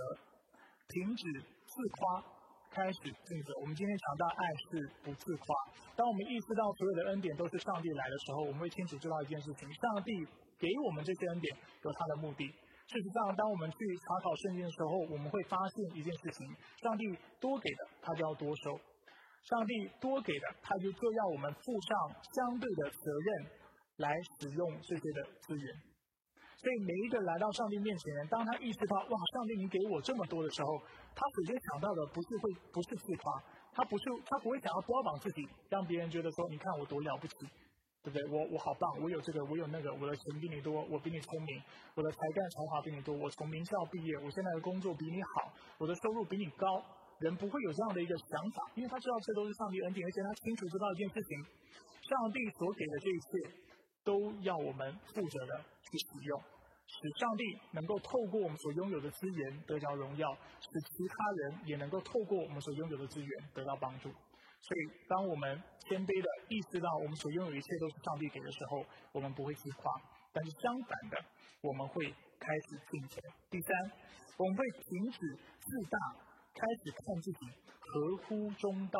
[0.89, 2.23] 停止自夸，
[2.71, 3.53] 开始尽责。
[3.61, 5.55] 我们今天强调爱是不自夸。
[5.95, 10.25] 当我们意识到所有的恩典都是上帝来的时候，我们会清楚知道一件事情：上帝
[10.57, 12.51] 给我们这些恩典有他的目的。
[12.89, 16.41] 事实上，当我们去查考圣经的时候，我们会发现一件事情：
[16.81, 17.05] 上帝
[17.39, 18.73] 多给的，他就要多收；
[19.45, 21.93] 上帝多给的，他就就要我们负上
[22.33, 23.29] 相对的责任
[23.97, 24.09] 来
[24.41, 25.69] 使用这些的资源。
[26.57, 30.81] 所以每一个来到上帝面前，当他意识到哇，上帝你给我这么多的时候，
[31.13, 33.37] 他首先想到的不是会不是自夸，
[33.71, 37.35] 他不是他不会想要标榜自己，让别人觉得说你看我多了不起，
[38.03, 38.23] 对不对？
[38.31, 41.61] 我我好棒，我有这个，我有那个，我的钱比你多，我比你聪明，
[41.95, 46.83] 我的才干才华比你多，我从名校毕业，我现在的工作比你好，我的收入比你高。
[47.19, 51.43] 人不会有这样的一个想法，因为他知道这都是上帝恩典，而且他清楚知道一件事情：
[52.07, 53.69] 上帝所给的这一切。
[54.05, 56.41] 都要我们负责的去使用，
[56.87, 64.09] 使上帝能够透过我们所拥有的资源得着荣耀，使其他人也能够透过我们所拥有的资源得到帮助。
[64.61, 69.89] 所以，当我们谦卑的意识到我们所拥有一切都是上帝给的时候，我们不会自夸；
[70.31, 71.15] 但是相反的，
[71.63, 72.05] 我们会
[72.37, 73.23] 开始敬虔。
[73.49, 73.69] 第三，
[74.37, 75.17] 我们会停止
[75.57, 75.97] 自大，
[76.53, 77.41] 开始看自己
[77.79, 78.99] 合乎中道。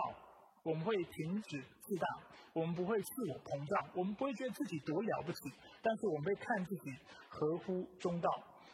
[0.64, 2.08] 我们会停止自大。
[2.54, 5.40] 我们不会自我膨胀，我们不会觉得自己多了不起，
[5.82, 6.92] 但是我们会看自己
[7.30, 8.28] 合乎中道。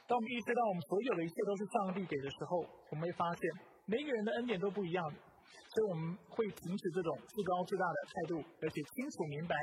[0.08, 3.42] 当我们意识到我们所有的一切都是上帝给的时候，我们会发现
[3.86, 5.04] 每个人的恩典都不一样，
[5.76, 9.56] 所以我们会停止这种自高自大的态度，而且清楚明白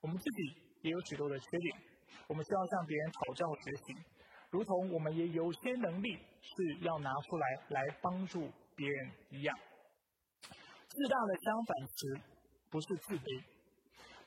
[0.00, 1.76] 我们自己也有许多的缺点，
[2.28, 3.96] 我们需要向别人讨教学习，
[4.50, 9.58] 如同我们也有些能力是要拿出来来帮助别人一样。
[10.86, 12.20] 自大的相反词
[12.70, 13.42] 不是自卑。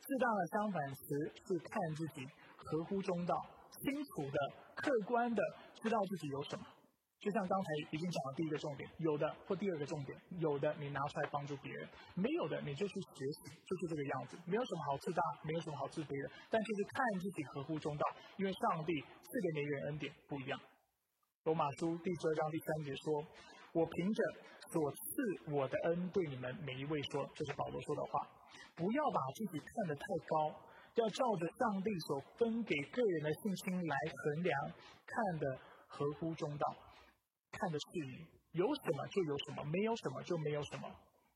[0.02, 3.36] 自大的相反词是看自己合乎中道，
[3.72, 4.38] 清楚的、
[4.76, 5.42] 客观的
[5.82, 6.66] 知道自己有什么。
[7.22, 14.38] 就像刚才已经讲了第一个重点，有的或第二个重点，有的你拿出来帮助别人，没有的你就去学习，就是这个样子。
[14.46, 18.04] 没有什么好自大，没有什么好自卑的，但就是看自己合乎中道，
[18.38, 20.60] 因为上帝赐给每个人恩典不一样。
[21.46, 23.22] 罗马书第十二章第三节说
[23.74, 24.20] ：“我凭着
[24.74, 28.28] 所赐我的恩对你们每一位说，这是保罗说的话。”
[28.74, 30.58] 不要把自己看得太高，
[30.96, 34.54] 要照着上帝所分给个人的信心来衡量，
[35.06, 36.66] 看得合乎中道，
[37.62, 37.86] 看的是。
[38.52, 40.90] 有什么就有什么，没有什么就没有什么。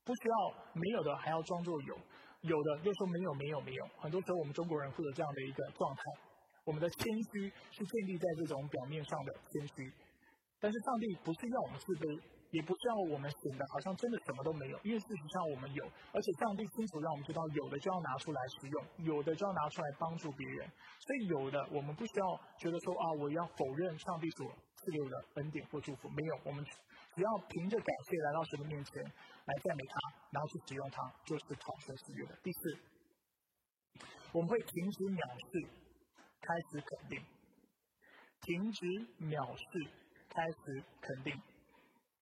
[0.03, 0.35] 不需要
[0.73, 1.95] 没有的还要装作有，
[2.41, 3.87] 有的又说没有没有没有。
[3.97, 6.01] 很多时候我们中国人会有这样的一个状态，
[6.65, 9.93] 我们的谦虚是建立在这种表面上的谦虚，
[10.59, 12.19] 但是上帝不是要我们自卑。
[12.51, 15.83] 也不是要我们显得好像真的什么都没有，因为事实上我们有，
[16.13, 20.71] 而且上帝清楚让我们知道，有的就要拿出来使用，有的就要拿出来帮助别人。
[20.99, 24.47] 所以有的我们不需要觉得说啊，我要否认上帝所
[24.85, 29.97] 赐给的恩典或祝福，没有，我们只要凭着感谢来到神的面前来赞美他，
[30.29, 32.37] 然后去使用它，就是讨神喜悦的。
[32.43, 32.77] 第四，
[34.31, 35.67] 我们会停止藐视，
[36.39, 37.25] 开始肯定，
[38.41, 38.85] 停止
[39.25, 39.89] 藐视，
[40.29, 41.33] 开始肯定。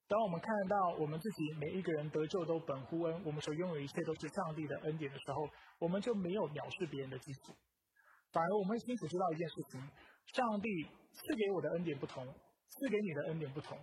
[0.08, 5.50] 当我们看到我们自己每一个人得救都本乎恩，我们所拥有一切都是上帝的恩典的时候，
[5.80, 7.56] 我们就没有藐视别人的基础，
[8.32, 9.82] 反而我们清楚知道一件事情：
[10.34, 10.70] 上帝
[11.14, 12.28] 赐给我的恩典不同，
[12.74, 13.78] 赐给你的恩典不同，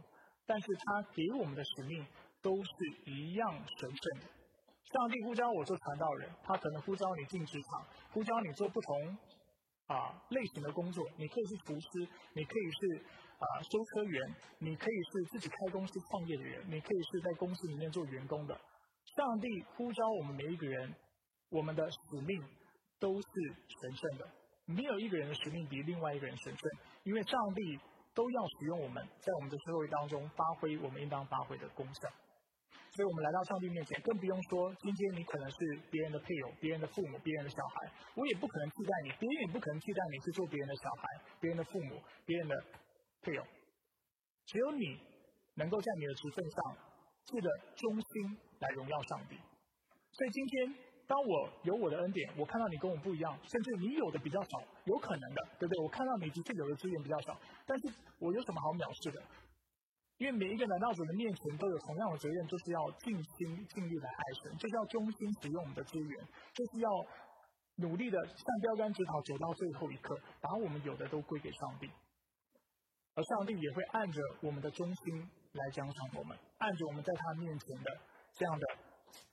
[0.46, 2.06] 但是他给我们的使命
[2.42, 2.70] 都是
[3.06, 4.26] 一样神圣的。
[4.92, 9.18] 上帝呼召我做传道人，他可能呼召你进职场，呼召你做不同
[9.86, 13.04] 啊类型的工作，你可以是厨师，你可以是。
[13.40, 18.54] 啊，修车员，你可以是自己开公司创业的人，你可以是在公司里面做员工的。
[19.16, 20.94] 上帝呼召我们每一个人，
[21.48, 22.38] 我们的使命
[22.98, 23.28] 都是
[23.80, 24.28] 神圣的，
[24.66, 26.70] 没有一个人的使命比另外一个人神圣，
[27.04, 27.80] 因为上帝
[28.14, 32.08] 都要使用我们在我们的社会当中发挥我们应当发挥的功效。
[32.90, 35.56] 所以我们来到上帝面前，更不用说今天你可能是
[35.90, 41.02] 别人的配偶、别人的父母、别人的小孩，我也不可能替代你，别人也不可能替代你去做别人的小孩、
[41.40, 42.54] 别人的父母、别人的。
[43.22, 43.44] 配偶，
[44.46, 44.98] 只有你
[45.56, 46.76] 能够在你的职分上
[47.26, 49.36] 记得忠心来荣耀上帝。
[49.36, 50.74] 所以今天，
[51.10, 55.82] 当我有我的恩典，我看到你跟我不一样，甚至你有的比较少，有可能的，对不对？
[55.82, 59.20] 我看到你的确有的资源比较少，但是我有什么好藐视的？
[60.18, 66.24] 因为每一个来到主的面前都有同样的责任，就是要尽心尽力来爱神，就是要忠心使用我们的资源，
[66.54, 66.88] 就是要
[67.82, 71.90] 努力的向标杆指导走到最后一刻，把我们有的都归给上帝。
[73.16, 77.90] 而上帝也会按着我们的忠心来奖赏我们，按着我们在他面前的
[78.38, 78.66] 这样的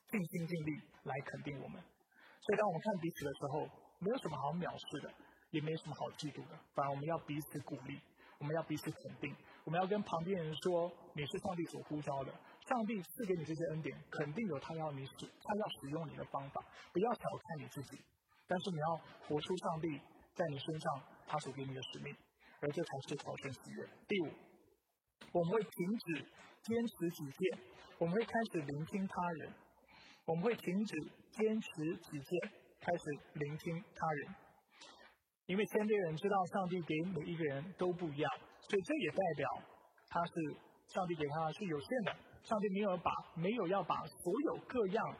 [0.09, 1.81] 尽心尽力来肯定我们。
[2.43, 3.67] 所以，当我们看彼此的时候，
[3.99, 5.13] 没有什么好藐视的，
[5.49, 7.99] 也没有什么好嫉妒的，反而我们要彼此鼓励，
[8.37, 9.35] 我们要彼此肯定，
[9.65, 12.31] 我们要跟旁边人说：“你是上帝所呼召的，
[12.67, 16.63] 上帝赐给你这些恩典，肯定有他要你使，他要使用你的方法。
[16.93, 17.97] 不要小看你自己，
[18.47, 18.95] 但是你要
[19.27, 19.99] 活出上帝
[20.35, 22.15] 在你身上他所给你的使命，
[22.61, 23.89] 而这才是朝圣喜悦。
[24.07, 24.29] 第五，
[25.33, 26.25] 我们会停止
[26.61, 27.59] 坚持己见，
[27.97, 29.53] 我们会开始聆听他人，
[30.27, 30.93] 我们会停止
[31.31, 31.69] 坚持
[32.11, 32.51] 己见，
[32.81, 33.03] 开始
[33.35, 34.35] 聆听他人。
[35.45, 39.47] 因为谦卑人知道上帝给每一个人都不一样，所以这也代表
[40.09, 40.33] 他是
[40.91, 42.11] 上帝给他是有限的。
[42.43, 45.15] 上帝没有把没有要把所有各样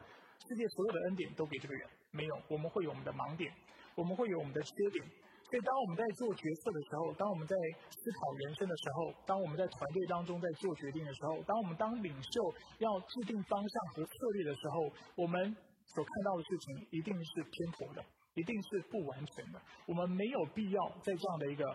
[0.46, 2.42] 世界所有的恩典都给这个人，没有。
[2.48, 3.50] 我们会有我们的盲点，
[3.96, 5.08] 我们会有我们的缺点。
[5.48, 7.56] 所以当我们在做决策的时候，当我们在
[7.90, 19.60] 思考人生的时候，当我们在团队当中在做决定的时候，当我们当领袖要制定方向和策略的时候，我们所看到的事情一定是偏颇的，一定是不完全的。
[19.86, 21.70] 我们没有必要在这样的一个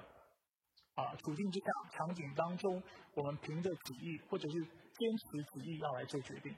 [0.93, 1.65] 啊处境之下、
[1.97, 2.81] 场景当中，
[3.15, 4.65] 我们凭着主意或者是。
[4.93, 6.55] 坚持主意要来做决定，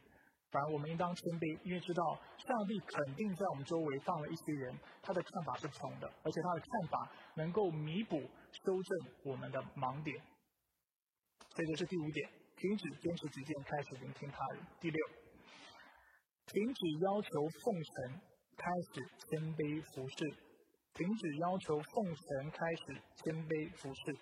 [0.56, 8.16] 反而我们应当谦卑，因为知道上帝肯定在我们周围放了一些人，他的看法是不同的，而且他的看法能够弥补、
[8.64, 10.16] 修正我们的盲点。
[11.50, 14.64] 这就是第五点：停止坚持己见，开始聆听他人。
[14.80, 15.08] 第六，
[16.48, 17.30] 停止要求
[17.60, 18.22] 奉承，
[18.56, 20.24] 开始谦卑服侍；
[20.94, 24.16] 停止要求奉承，开始谦卑服侍。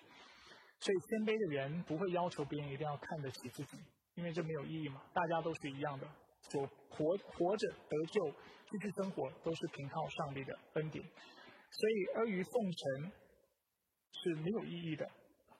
[0.80, 3.78] 所以，谦卑的人不会要求别人一定要看得起自己。
[4.16, 6.06] 因为这没有意义嘛，大家都是一样的，
[6.50, 8.30] 所活活着得救，
[8.70, 13.12] 继续生活都是凭靠上帝的恩典，所以阿谀奉承
[14.12, 15.08] 是没有意义的，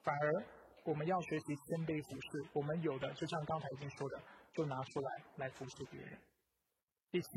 [0.03, 0.45] 反而
[0.85, 4.21] 我们要学习谦卑服侍，我们有的就像刚才已经说的，
[4.53, 6.19] 就拿出来来服侍别人。
[7.11, 7.27] 第七，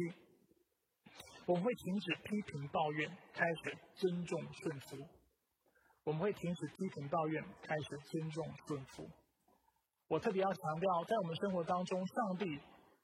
[1.47, 4.97] 我们会停止批评抱怨，开始尊重顺服。
[6.05, 9.09] 我们会停止批评抱怨，开始尊重顺服。
[10.09, 12.59] 我特别要强调，在我们生活当中，上帝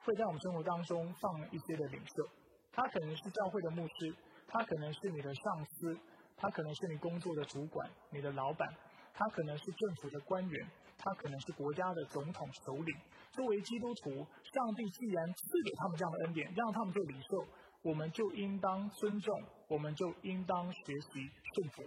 [0.04, 2.28] 会在我们生活当中放一些的领袖，
[2.72, 4.14] 他可能是教会的牧师，
[4.46, 5.98] 他可能是你的上司，
[6.36, 8.68] 他可能是你工作的主管、你的老板，
[9.14, 12.94] 他可能是政府的官员，他可能是国家的总统首领。
[13.32, 17.46] 作为基督徒，上帝既然赐给他们这样的恩典，让他们做领袖，
[17.82, 21.82] 我们就应当尊重，我们就应当学习顺服，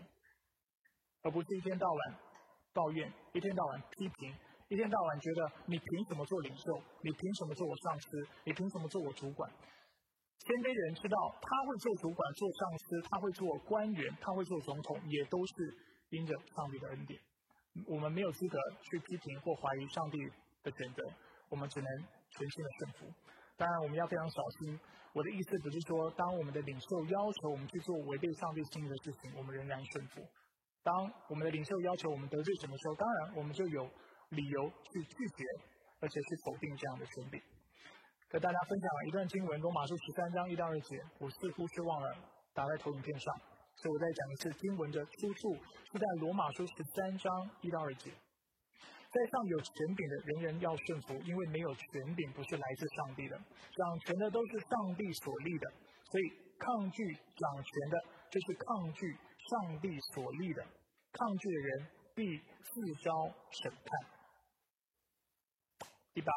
[1.22, 2.20] 而不是一天到晚
[2.74, 4.36] 抱怨，一天到晚批评。
[4.70, 6.76] 一天到晚觉得你凭什么做领袖？
[7.02, 8.28] 你凭什么做我上司？
[8.44, 9.50] 你凭什么做我主管？
[10.44, 15.54] 谦卑的人知道他会做主管、做上司，他会做官员，他会做总统，也都是
[16.12, 17.16] 因着上帝的恩典。
[17.88, 20.20] 我们没有资格去批评或怀疑上帝
[20.64, 21.00] 的选择，
[21.48, 21.88] 我们只能
[22.36, 23.08] 全心的顺服。
[23.56, 24.78] 当然，我们要非常小心。
[25.16, 30.20] 我的意思不是说，当我们的领袖要求我们去做违背上帝心意的事情，我们仍然顺服。
[30.84, 30.94] 当
[31.30, 33.90] 我们的领袖要求我们得罪什么时候，当然我们就有。
[34.30, 35.44] 理由去拒绝，
[36.00, 37.42] 而且去否定这样的权柄。
[38.30, 41.00] 和大家分享一段经文，《罗马书》十三章一到二节。
[41.20, 42.14] 我似乎是忘了
[42.54, 43.34] 打在投影片上，
[43.80, 45.56] 所以我再讲一次经文的出处
[45.88, 48.12] 是在《罗马书》十三章一到二节。
[49.08, 55.72] 在上有权柄的人人要顺服，因为没有权柄不是来自上帝的，掌权的都是上帝所立的，
[56.12, 56.26] 所以
[56.60, 57.96] 抗拒掌权的，
[58.28, 60.62] 就是抗拒上帝所立的，
[61.16, 63.32] 抗拒的人必自招
[63.64, 64.17] 审判。
[66.18, 66.34] 第八，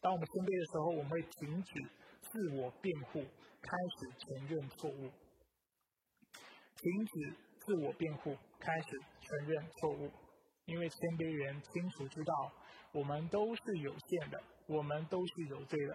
[0.00, 1.84] 当我们谦卑的时候，我们会停止
[2.32, 3.20] 自我辩护，
[3.60, 5.12] 开始承认错误。
[6.80, 8.88] 停止自我辩护，开始
[9.20, 10.10] 承认错误。
[10.64, 12.32] 因为谦卑人清楚知道，
[12.92, 15.92] 我们都是有限的，我们都是有罪的。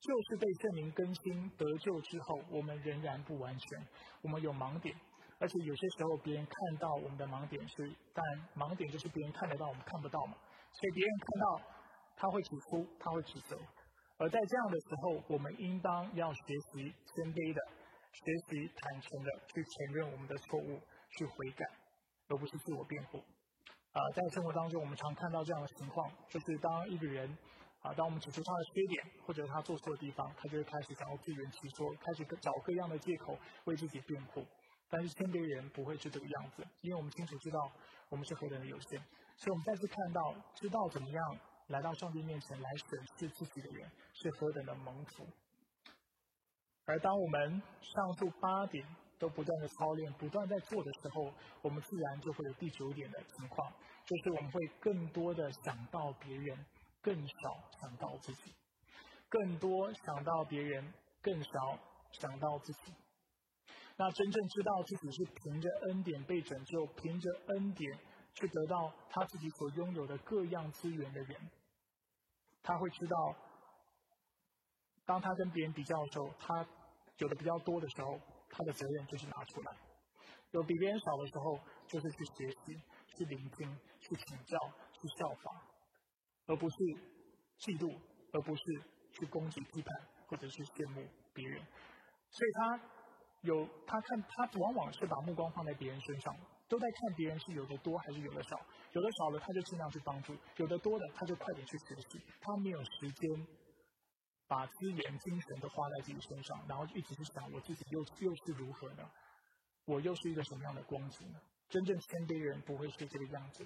[0.00, 3.86] 就是被圣灵更新得救之后，我们仍然不完全，
[4.22, 4.92] 我们有盲点，
[5.38, 8.26] 而且有些时候别人看到我们的盲点是，但
[8.56, 10.34] 盲点就是别人看得到，我们看不到嘛。
[10.72, 11.75] 所以别人看到。
[12.16, 13.56] 他会指出，他会指责，
[14.16, 16.40] 而在这样的时候，我们应当要学
[16.72, 17.60] 习谦卑的，
[18.10, 21.66] 学习坦诚的去承认我们的错误，去悔改，
[22.28, 23.18] 而不是自我辩护。
[23.92, 27.28] 啊，在生活当中，我们常看到这样的情况，就是当一个人，
[27.80, 34.44] 啊，当我们指出他的缺点或者他做错的地方，他就会开始想要自圆其说，开始找各样的借口为自己辩护。
[34.88, 37.70] 但是谦卑人不会是这个样子，因为我们清楚知道
[38.08, 39.00] 我们是何等的有限，
[39.36, 41.38] 所以我们再次看到，知道怎么样。
[41.68, 45.26] 来到上帝面前来审视自己的人是何等的蒙福，
[46.84, 48.86] 而当我们上述八点
[49.18, 53.72] 都不断的操练、不断在做的时候，我们自然就会有第九点的情况，
[54.04, 56.64] 就是我们会更多的想到别人，
[57.02, 57.34] 更少
[57.80, 58.52] 想到自己；
[59.28, 61.50] 更多想到别人，更少
[62.12, 62.94] 想到自己。
[63.96, 67.98] 那真正知道自己是凭着恩典被拯救，凭着恩典
[68.36, 71.50] 去得到他自己所拥有的各样资源的人。
[72.62, 73.36] 他会知道，
[75.04, 76.66] 当他跟别人比较的时候，他
[77.18, 78.20] 有的比较多的时候，
[78.50, 79.72] 他的责任就是拿出来；
[80.50, 82.82] 有比别人少的时候，就是去学习、
[83.16, 84.58] 去聆听、去请教、
[84.92, 85.62] 去效仿，
[86.46, 86.76] 而不是
[87.58, 87.96] 嫉妒，
[88.32, 88.62] 而不是
[89.12, 91.64] 去攻击、批判或者是羡慕别人。
[92.28, 92.80] 所以他
[93.42, 96.36] 有他看他往往是把目光放在别人身上。
[96.68, 98.60] 都在看别人是有的多还是有的少，
[98.92, 103.46] 有的少了他就尽量去帮助，有的多的他就快点去学习，他没有时间
[104.48, 109.08] 把资源、精神都花在自己身上，然后一直去想我自己又又是如何呢？
[109.84, 111.40] 我又是一个什么样的光景呢？
[111.68, 113.64] 真正谦卑的人不会是这个样子，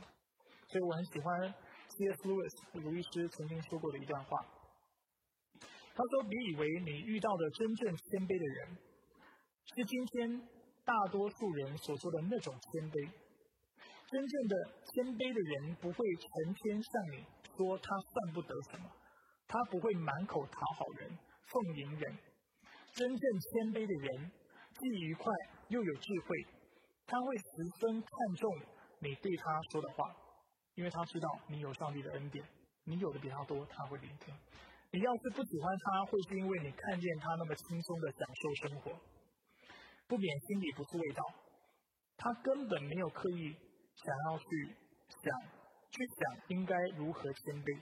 [0.68, 1.54] 所以我很喜欢
[1.88, 2.28] C.S.
[2.28, 4.46] Lewis 鲁律师曾经说过的一段话，
[5.94, 8.78] 他说：“别以为你遇到的真正谦卑的人
[9.74, 10.48] 是今天。”
[10.90, 12.98] 大多数人所说的那种谦卑，
[14.10, 17.22] 真正的谦卑的人不会成天向你
[17.54, 18.90] 说他算不得什么，
[19.46, 21.06] 他不会满口讨好人、
[21.46, 22.18] 奉迎人。
[22.90, 24.32] 真正谦卑的人
[24.74, 25.30] 既愉快
[25.68, 26.34] 又有智慧，
[27.06, 27.46] 他会十
[27.78, 28.50] 分看重
[28.98, 30.10] 你对他说的话，
[30.74, 32.44] 因为他知道你有上帝的恩典，
[32.82, 34.34] 你有的比他多，他会聆听。
[34.90, 39.19] 你要是不喜欢他，会是因为你看见他那么轻松的享受生活。
[40.10, 41.22] 不免心里不是味道，
[42.16, 43.54] 他根本没有刻意
[43.94, 44.44] 想要去
[45.22, 45.40] 想，
[45.88, 47.78] 去想应该如何谦卑，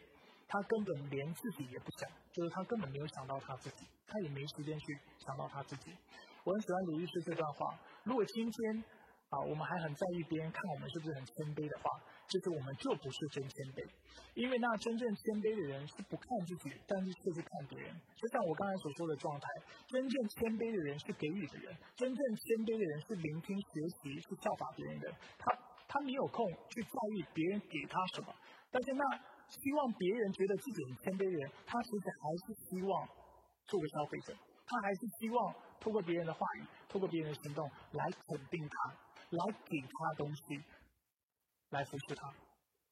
[0.47, 5.97] 他根本连自己也不想，就是他根本没有想到他自己，他也没时间去想到他自己。
[6.45, 7.75] 我很喜欢鲁律师这段话，
[8.05, 8.85] 如果今天
[9.31, 11.89] 啊我们还很在意别人看我们是不是很谦卑的话。
[12.29, 13.81] 就是我们就不是真谦卑，
[14.35, 17.89] 因为那真正谦卑的人是不看自己，但是却是看别人。
[18.15, 19.49] 就像我刚才所说的状态，
[19.89, 25.09] 真正谦卑的人是给予的人，真正谦卑的人是聆听、学习、是效法别人的。
[25.41, 25.57] 他
[25.89, 28.29] 他没有空去在意别人给他什么，
[28.71, 29.03] 但是那
[29.49, 33.09] 希望别人觉得自己很谦卑的人，他其实还是希望
[33.65, 34.37] 做个消费者，
[34.69, 36.63] 他还是希望通过别人的话语，
[36.93, 37.65] 通过别人的行动
[37.97, 38.93] 来肯定他，
[39.33, 40.61] 来给他东西。
[41.71, 42.33] 来服侍他，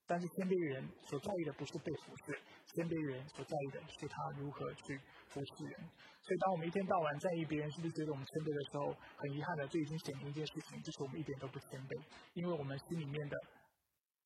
[0.07, 2.39] 但是谦卑的人所在意的不是被服侍，
[2.75, 5.81] 谦卑的人所在意的是他如何去服侍人。
[6.23, 12.03] 所以，当我们一天到晚在意别人是不是觉得我们谦卑的时候，很遗憾的，这已经显明一件事情，就是我们一点都不谦卑，
[12.35, 13.37] 因为我们心里面的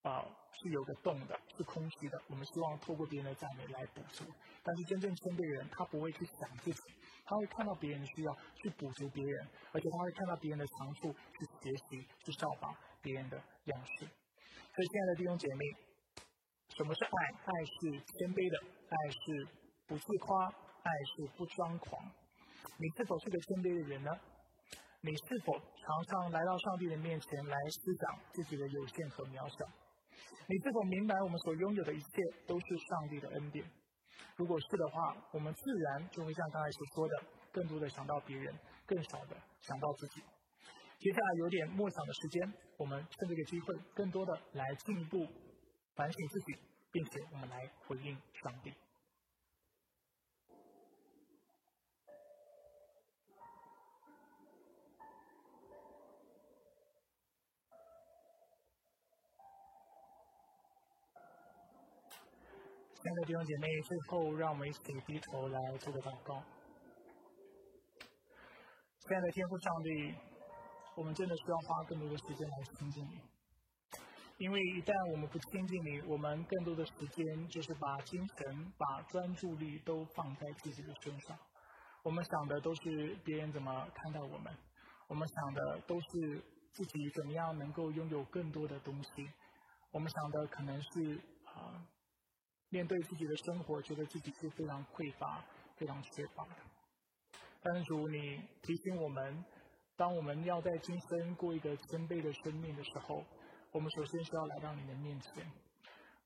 [0.03, 2.21] 啊是有个洞的，是空虚的。
[2.29, 4.25] 我们希望透过别人的赞美来补足，
[4.65, 6.81] 但是真正谦卑的人，他不会去想自己，
[7.25, 14.09] 他会看到别人的需要去补足别人，而且他会看到别人的长处去学习，去效仿别人的样式。
[14.81, 15.63] 所以，亲爱的弟兄姐妹，
[16.73, 17.17] 什么是爱？
[17.45, 18.57] 爱是谦卑的，
[18.89, 19.21] 爱是
[19.85, 22.01] 不自夸，爱是不张狂。
[22.81, 24.09] 你是否是个谦卑的人呢？
[25.05, 29.69] 你是否常常来到上帝的面前来思想自己的有限和渺小？
[30.49, 32.09] 你是否明白我们所拥有的一切
[32.49, 33.61] 都是上帝的恩典？
[34.41, 35.61] 如果是的话，我们自
[35.93, 37.15] 然就会像刚才所说的，
[37.53, 38.57] 更多的想到别人，
[38.87, 40.25] 更少的想到自己。
[41.01, 45.27] 接下来有点默想的时间，我们趁这个机会，更多的来进一步
[45.95, 46.59] 反省自己，
[46.93, 48.71] 并且我们来回应上帝。
[62.93, 66.43] 亲爱的弟兄姐妹，最后让我们一起低头来做个祷告。
[68.99, 70.30] 亲爱的天父上帝。
[71.01, 73.19] 我们真的需要花更多的时间来亲近你，
[74.37, 81.39] 因为一旦我们不亲近你，我们更多的时间就是把精神、把专注力都放在自己的身上。
[82.03, 84.55] 我们想的都是别人怎么看待我们，
[85.09, 86.43] 我们想的都是
[86.75, 89.27] 自己怎么样能够拥有更多的东西。
[89.93, 91.81] 我们想的可能是啊，
[92.69, 95.43] 面对自己的生活，觉得自己是非常匮乏、
[95.77, 96.57] 非常缺乏的。
[97.63, 99.43] 但是主，你提醒我们。
[100.01, 103.23] 当我们要在今生过一个谦卑的生命的时候，
[103.71, 105.47] 我们首先需要来到你的面前，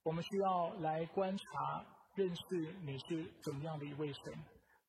[0.05, 4.33] 我们需要来观察、认识你是怎么样的一位神，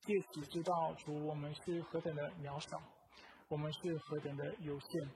[0.02, 2.80] 借此知道主我们是何等的渺小，
[3.48, 5.10] 我们是何等的有限，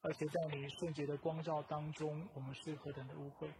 [0.00, 3.50] 而且在你圣洁的光照当中，我们是何等的污秽。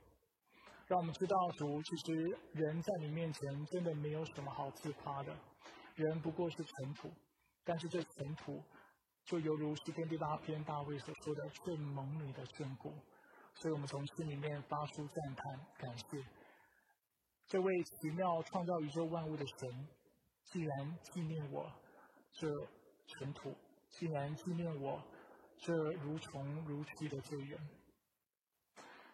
[0.87, 5.37] 让我们知道主，其实人在你面前真的没有什么好自夸的，
[5.97, 7.13] 人不过是尘土，
[7.63, 8.65] 但是这尘土。
[9.31, 12.93] 就犹如诗篇第八篇大卫所说的“最蒙你的眷顾”，
[13.55, 16.05] 所以我们从心里面发出赞叹、感谢。
[17.47, 19.89] 这位奇妙创造宇宙万物的神，
[20.47, 21.73] 既然纪念我
[22.33, 22.49] 这
[23.07, 23.55] 尘土，
[23.91, 25.01] 既然纪念我
[25.59, 27.69] 这如虫如蛆的罪人，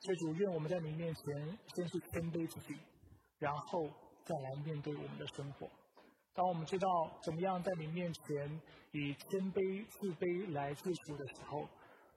[0.00, 2.80] 这主愿我们在你面前先是谦卑自己，
[3.38, 3.86] 然后
[4.24, 5.68] 再来面对我们的生活。
[6.36, 6.86] 当我们知道
[7.24, 8.60] 怎么样在你面前
[8.92, 11.66] 以谦卑、自卑来自处的时候，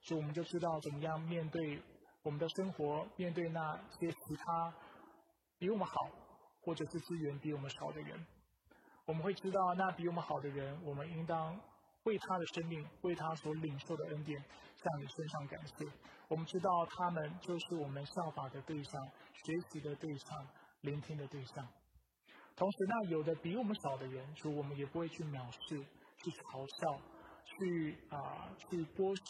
[0.02, 1.82] 所以我们就知道怎么样面对
[2.24, 4.74] 我们的生活，面对那些其他
[5.58, 5.94] 比我们好
[6.62, 8.26] 或者是资源比我们少的人。
[9.06, 11.58] 我们会知道那比我们好的人，我们应当
[12.04, 15.86] 为他的生命、为他所领受的恩典向你身上感谢。
[16.28, 19.02] 我们知道他们就是我们效法的对象、
[19.34, 20.48] 学习的对象、
[20.82, 21.66] 聆听的对象。
[22.60, 27.02] 同时，那有的比我们少的人，主我们也不会去藐视、去嘲笑、
[27.46, 29.24] 去啊去剥削、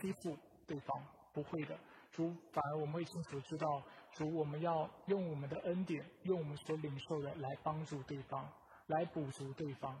[0.00, 1.76] 欺负对方，不会的。
[2.12, 3.82] 主反而我们会清楚知道，
[4.12, 8.48] 主我们要用我们的恩典，用我们所领受的来帮助对方，
[8.86, 10.00] 来补足对方，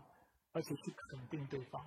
[0.52, 1.84] 而且去肯定对方，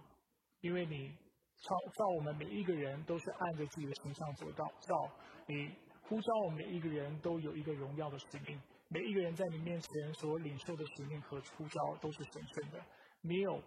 [0.60, 1.16] 因为你
[1.62, 5.10] 创造我们每一个人都是按着自己的形象所造，造
[5.48, 8.60] 你呼召我们每一个人都有一个荣耀的使命。
[8.92, 12.84] 每一个人在你面前所领受的使命和呼召都是神圣的，
[13.22, 13.62] 没有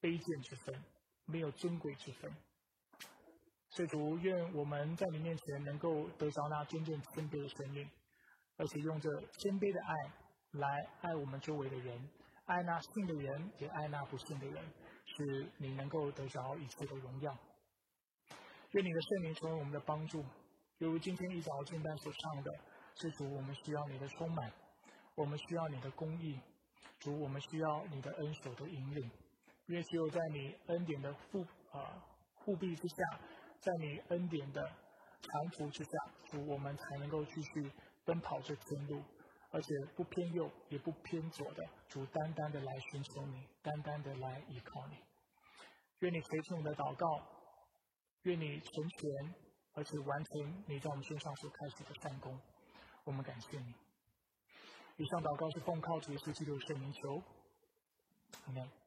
[0.00, 0.84] 卑贱之分，
[1.26, 2.30] 没有尊贵之分。
[3.68, 7.88] 所以主愿我们在你面前能够得着那真正谦卑的生命，
[8.56, 10.12] 而且用这谦卑的爱
[10.58, 12.10] 来爱我们周围的人，
[12.46, 14.64] 爱那信的人，也爱那不信的人，
[15.06, 17.32] 使你能够得着一切的荣耀。
[18.72, 20.24] 愿你的圣灵成为我们的帮助，
[20.78, 22.50] 犹如今天一早敬拜所唱的，
[22.96, 24.52] 是主我们需要你的充满。
[25.14, 26.40] 我们需要你的公义，
[26.98, 29.10] 主，我们需要你的恩手的引领，
[29.66, 32.04] 因为只有在你恩典的护啊
[32.34, 33.20] 护庇之下，
[33.60, 34.60] 在你恩典的
[35.22, 35.90] 搀扶之下，
[36.30, 37.70] 主，我们才能够继续
[38.04, 39.02] 奔跑这天路，
[39.50, 44.96] 而且不偏右也不偏左的，主单单的来寻求你，单单的来依靠你。
[46.00, 47.06] 愿你垂听我的祷告，
[48.22, 49.34] 愿你成全
[49.74, 52.38] 而且完成你在我们身上所开始的善功，
[53.04, 53.83] 我们感谢你。
[54.96, 57.20] 以上祷告是奉靠主耶稣基督圣名求，
[58.46, 58.83] 阿门。